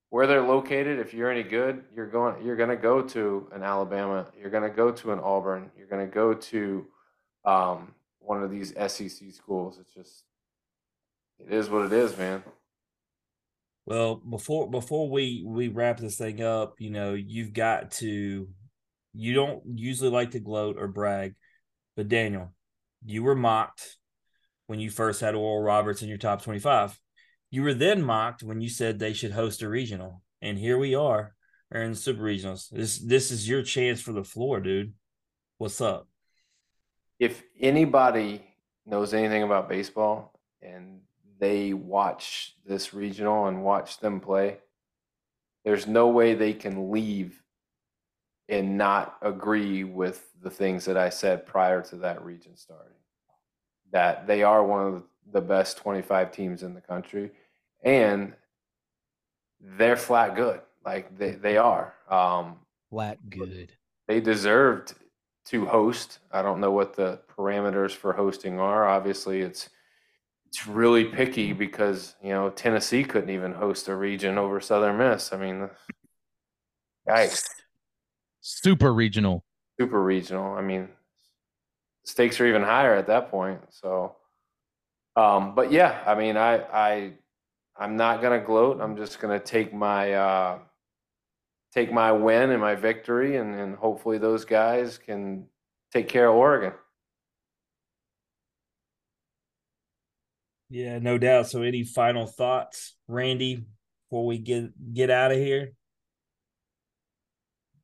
[0.09, 4.27] where they're located, if you're any good, you're going you're gonna go to an Alabama,
[4.39, 6.86] you're gonna go to an Auburn, you're gonna go to
[7.45, 9.77] um, one of these SEC schools.
[9.79, 10.23] It's just
[11.39, 12.43] it is what it is, man.
[13.86, 18.47] Well, before before we we wrap this thing up, you know, you've got to.
[19.15, 21.36] You don't usually like to gloat or brag,
[21.95, 22.51] but Daniel,
[23.05, 23.97] you were mocked
[24.68, 26.99] when you first had Oral Roberts in your top twenty-five.
[27.51, 30.95] You were then mocked when you said they should host a regional, and here we
[30.95, 31.36] are,
[31.72, 32.70] are in the super regionals.
[32.70, 34.93] This this is your chance for the floor, dude.
[35.57, 36.07] What's up?
[37.24, 38.43] if anybody
[38.86, 40.99] knows anything about baseball and
[41.39, 44.57] they watch this regional and watch them play,
[45.64, 47.41] there's no way they can leave
[48.49, 52.97] and not agree with the things that I said prior to that region starting.
[53.93, 57.31] That they are one of the best 25 teams in the country
[57.83, 58.33] and
[59.59, 60.61] they're flat good.
[60.85, 61.93] Like they, they are.
[62.09, 62.57] Um,
[62.89, 63.71] Flat good.
[64.07, 64.93] they deserved
[65.45, 66.19] to host.
[66.31, 68.87] I don't know what the parameters for hosting are.
[68.87, 69.69] Obviously, it's
[70.47, 75.31] it's really picky because you know Tennessee couldn't even host a region over Southern Miss.
[75.33, 75.69] I mean,
[77.07, 77.43] yikes!
[78.41, 79.43] Super regional.
[79.79, 80.53] Super regional.
[80.53, 80.89] I mean,
[82.05, 83.61] stakes are even higher at that point.
[83.69, 84.15] So,
[85.15, 87.13] um, but yeah, I mean, I I
[87.75, 88.79] I'm not gonna gloat.
[88.81, 90.59] I'm just gonna take my uh,
[91.73, 95.47] take my win and my victory, and, and hopefully those guys can
[95.91, 96.73] take care of Oregon.
[100.69, 101.47] Yeah, no doubt.
[101.49, 103.65] So, any final thoughts, Randy,
[104.09, 105.73] before we get get out of here?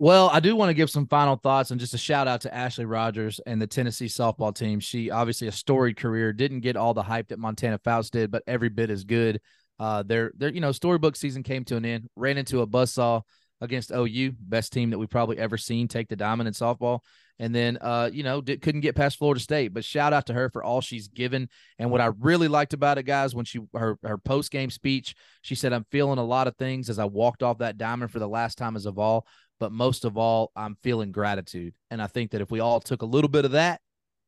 [0.01, 2.55] Well, I do want to give some final thoughts and just a shout out to
[2.55, 4.79] Ashley Rogers and the Tennessee softball team.
[4.79, 8.43] She obviously a storied career, didn't get all the hype that Montana Fouts did, but
[8.47, 9.41] every bit as good.
[9.77, 12.09] Uh, their their you know storybook season came to an end.
[12.15, 13.21] Ran into a buzzsaw
[13.59, 16.99] against OU, best team that we probably ever seen take the diamond in softball,
[17.37, 19.73] and then uh you know did, couldn't get past Florida State.
[19.73, 21.49] But shout out to her for all she's given.
[21.77, 25.13] And what I really liked about it, guys, when she her her post game speech,
[25.41, 28.19] she said, "I'm feeling a lot of things as I walked off that diamond for
[28.19, 29.25] the last time as of all."
[29.59, 31.73] But most of all, I'm feeling gratitude.
[31.91, 33.81] And I think that if we all took a little bit of that,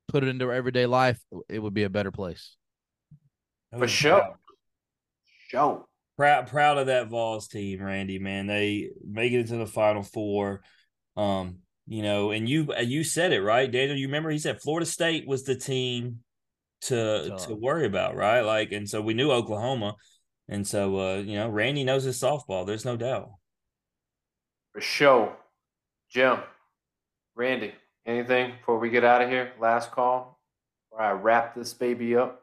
[0.08, 1.20] put it into our everyday life,
[1.50, 2.56] it would be a better place.
[3.78, 4.36] For sure.
[5.48, 5.88] Show.
[6.18, 8.20] Proud proud of that Vols team, Randy.
[8.20, 10.62] Man, they make it into the Final Four.
[11.16, 13.98] Um, you know, and you you said it right, Daniel.
[13.98, 16.20] You remember he said Florida State was the team
[16.82, 17.48] to Tough.
[17.48, 18.42] to worry about, right?
[18.42, 19.96] Like, and so we knew Oklahoma,
[20.48, 22.68] and so uh, you know, Randy knows his softball.
[22.68, 23.30] There's no doubt.
[24.74, 25.36] For sure.
[26.10, 26.40] Jim,
[27.36, 27.74] Randy,
[28.06, 29.52] anything before we get out of here?
[29.60, 30.40] Last call.
[30.90, 32.42] Before I wrap this baby up.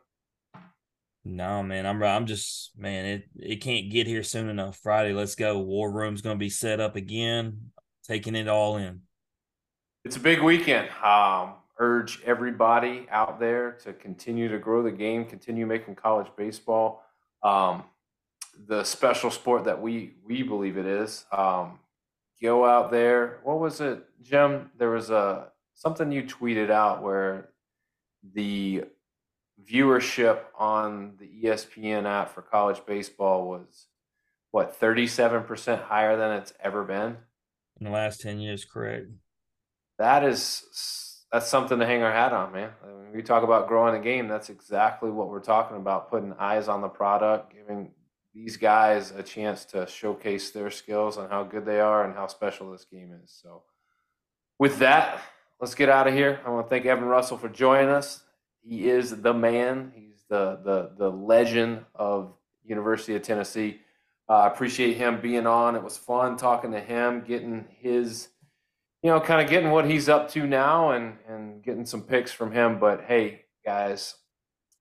[1.25, 4.79] No, man, I'm I'm just man, it it can't get here soon enough.
[4.79, 5.59] Friday, let's go.
[5.59, 7.71] War room's gonna be set up again,
[8.05, 9.03] taking it all in.
[10.05, 10.89] It's a big weekend.
[11.05, 17.03] Um, urge everybody out there to continue to grow the game, continue making college baseball
[17.43, 17.85] um,
[18.67, 21.27] the special sport that we we believe it is.
[21.31, 21.79] Um,
[22.43, 23.41] go out there.
[23.43, 24.71] What was it, Jim?
[24.79, 27.51] There was a something you tweeted out where
[28.35, 28.85] the
[29.65, 33.87] viewership on the ESPN app for college baseball was
[34.51, 37.17] what 37% higher than it's ever been.
[37.79, 39.07] In the last ten years, correct?
[39.99, 40.65] That is
[41.31, 42.71] that's something to hang our hat on, man.
[42.83, 46.69] When we talk about growing the game, that's exactly what we're talking about, putting eyes
[46.69, 47.91] on the product, giving
[48.35, 52.27] these guys a chance to showcase their skills and how good they are and how
[52.27, 53.39] special this game is.
[53.43, 53.63] So
[54.59, 55.21] with that,
[55.61, 56.41] let's get out of here.
[56.45, 58.23] I want to thank Evan Russell for joining us.
[58.63, 59.93] He is the man.
[59.95, 62.35] He's the the the legend of
[62.65, 63.81] University of Tennessee.
[64.29, 65.75] Uh, I appreciate him being on.
[65.75, 68.29] It was fun talking to him, getting his,
[69.03, 72.31] you know, kind of getting what he's up to now, and and getting some picks
[72.31, 72.79] from him.
[72.79, 74.17] But hey, guys,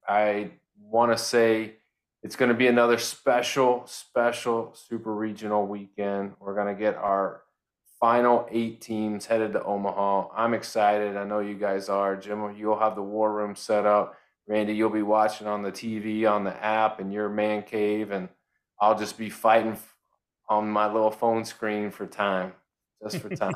[0.08, 1.76] I want to say
[2.24, 6.34] it's going to be another special, special super regional weekend.
[6.40, 7.42] We're going to get our
[8.00, 10.30] final eight teams headed to Omaha.
[10.36, 11.16] I'm excited.
[11.18, 12.16] I know you guys are.
[12.16, 14.16] Jim, you'll have the war room set up.
[14.48, 18.30] Randy, you'll be watching on the TV, on the app, in your man cave, and
[18.80, 19.78] I'll just be fighting
[20.50, 22.54] on my little phone screen for time,
[23.04, 23.54] just for time.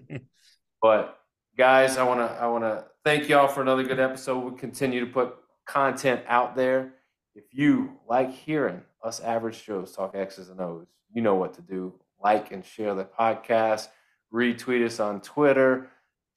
[0.82, 1.18] but
[1.56, 4.52] guys, I want to I want to thank y'all for another good episode.
[4.52, 5.36] We continue to put
[5.66, 6.94] content out there.
[7.36, 11.60] If you like hearing us average Joes talk X's and O's, you know what to
[11.60, 11.92] do.
[12.18, 13.88] Like and share the podcast.
[14.32, 15.90] Retweet us on Twitter.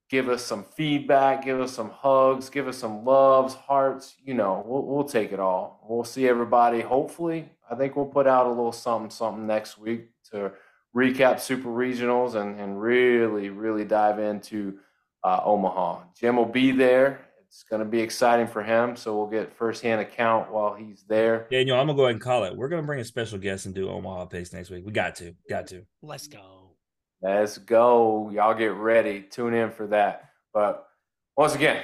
[0.09, 1.45] Give us some feedback.
[1.45, 2.49] Give us some hugs.
[2.49, 4.17] Give us some loves, hearts.
[4.21, 5.85] You know, we'll, we'll take it all.
[5.87, 6.81] We'll see everybody.
[6.81, 10.51] Hopefully, I think we'll put out a little something, something next week to
[10.93, 14.79] recap super regionals and, and really, really dive into
[15.23, 15.99] uh, Omaha.
[16.19, 18.95] Jim will be there it's going to be exciting for him.
[18.95, 21.47] So we'll get firsthand account while he's there.
[21.49, 22.55] Daniel, I'm gonna go ahead and call it.
[22.55, 24.85] We're gonna bring a special guest and do Omaha picks next week.
[24.85, 25.83] We got to, got to.
[26.03, 26.75] Let's go.
[27.21, 28.29] Let's go.
[28.29, 29.21] Y'all get ready.
[29.21, 30.29] Tune in for that.
[30.53, 30.87] But
[31.35, 31.77] once again,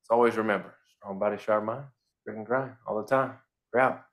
[0.00, 1.84] it's always remember strong body, sharp mind,
[2.24, 3.32] grit and grind all the time.
[3.72, 4.04] We're out.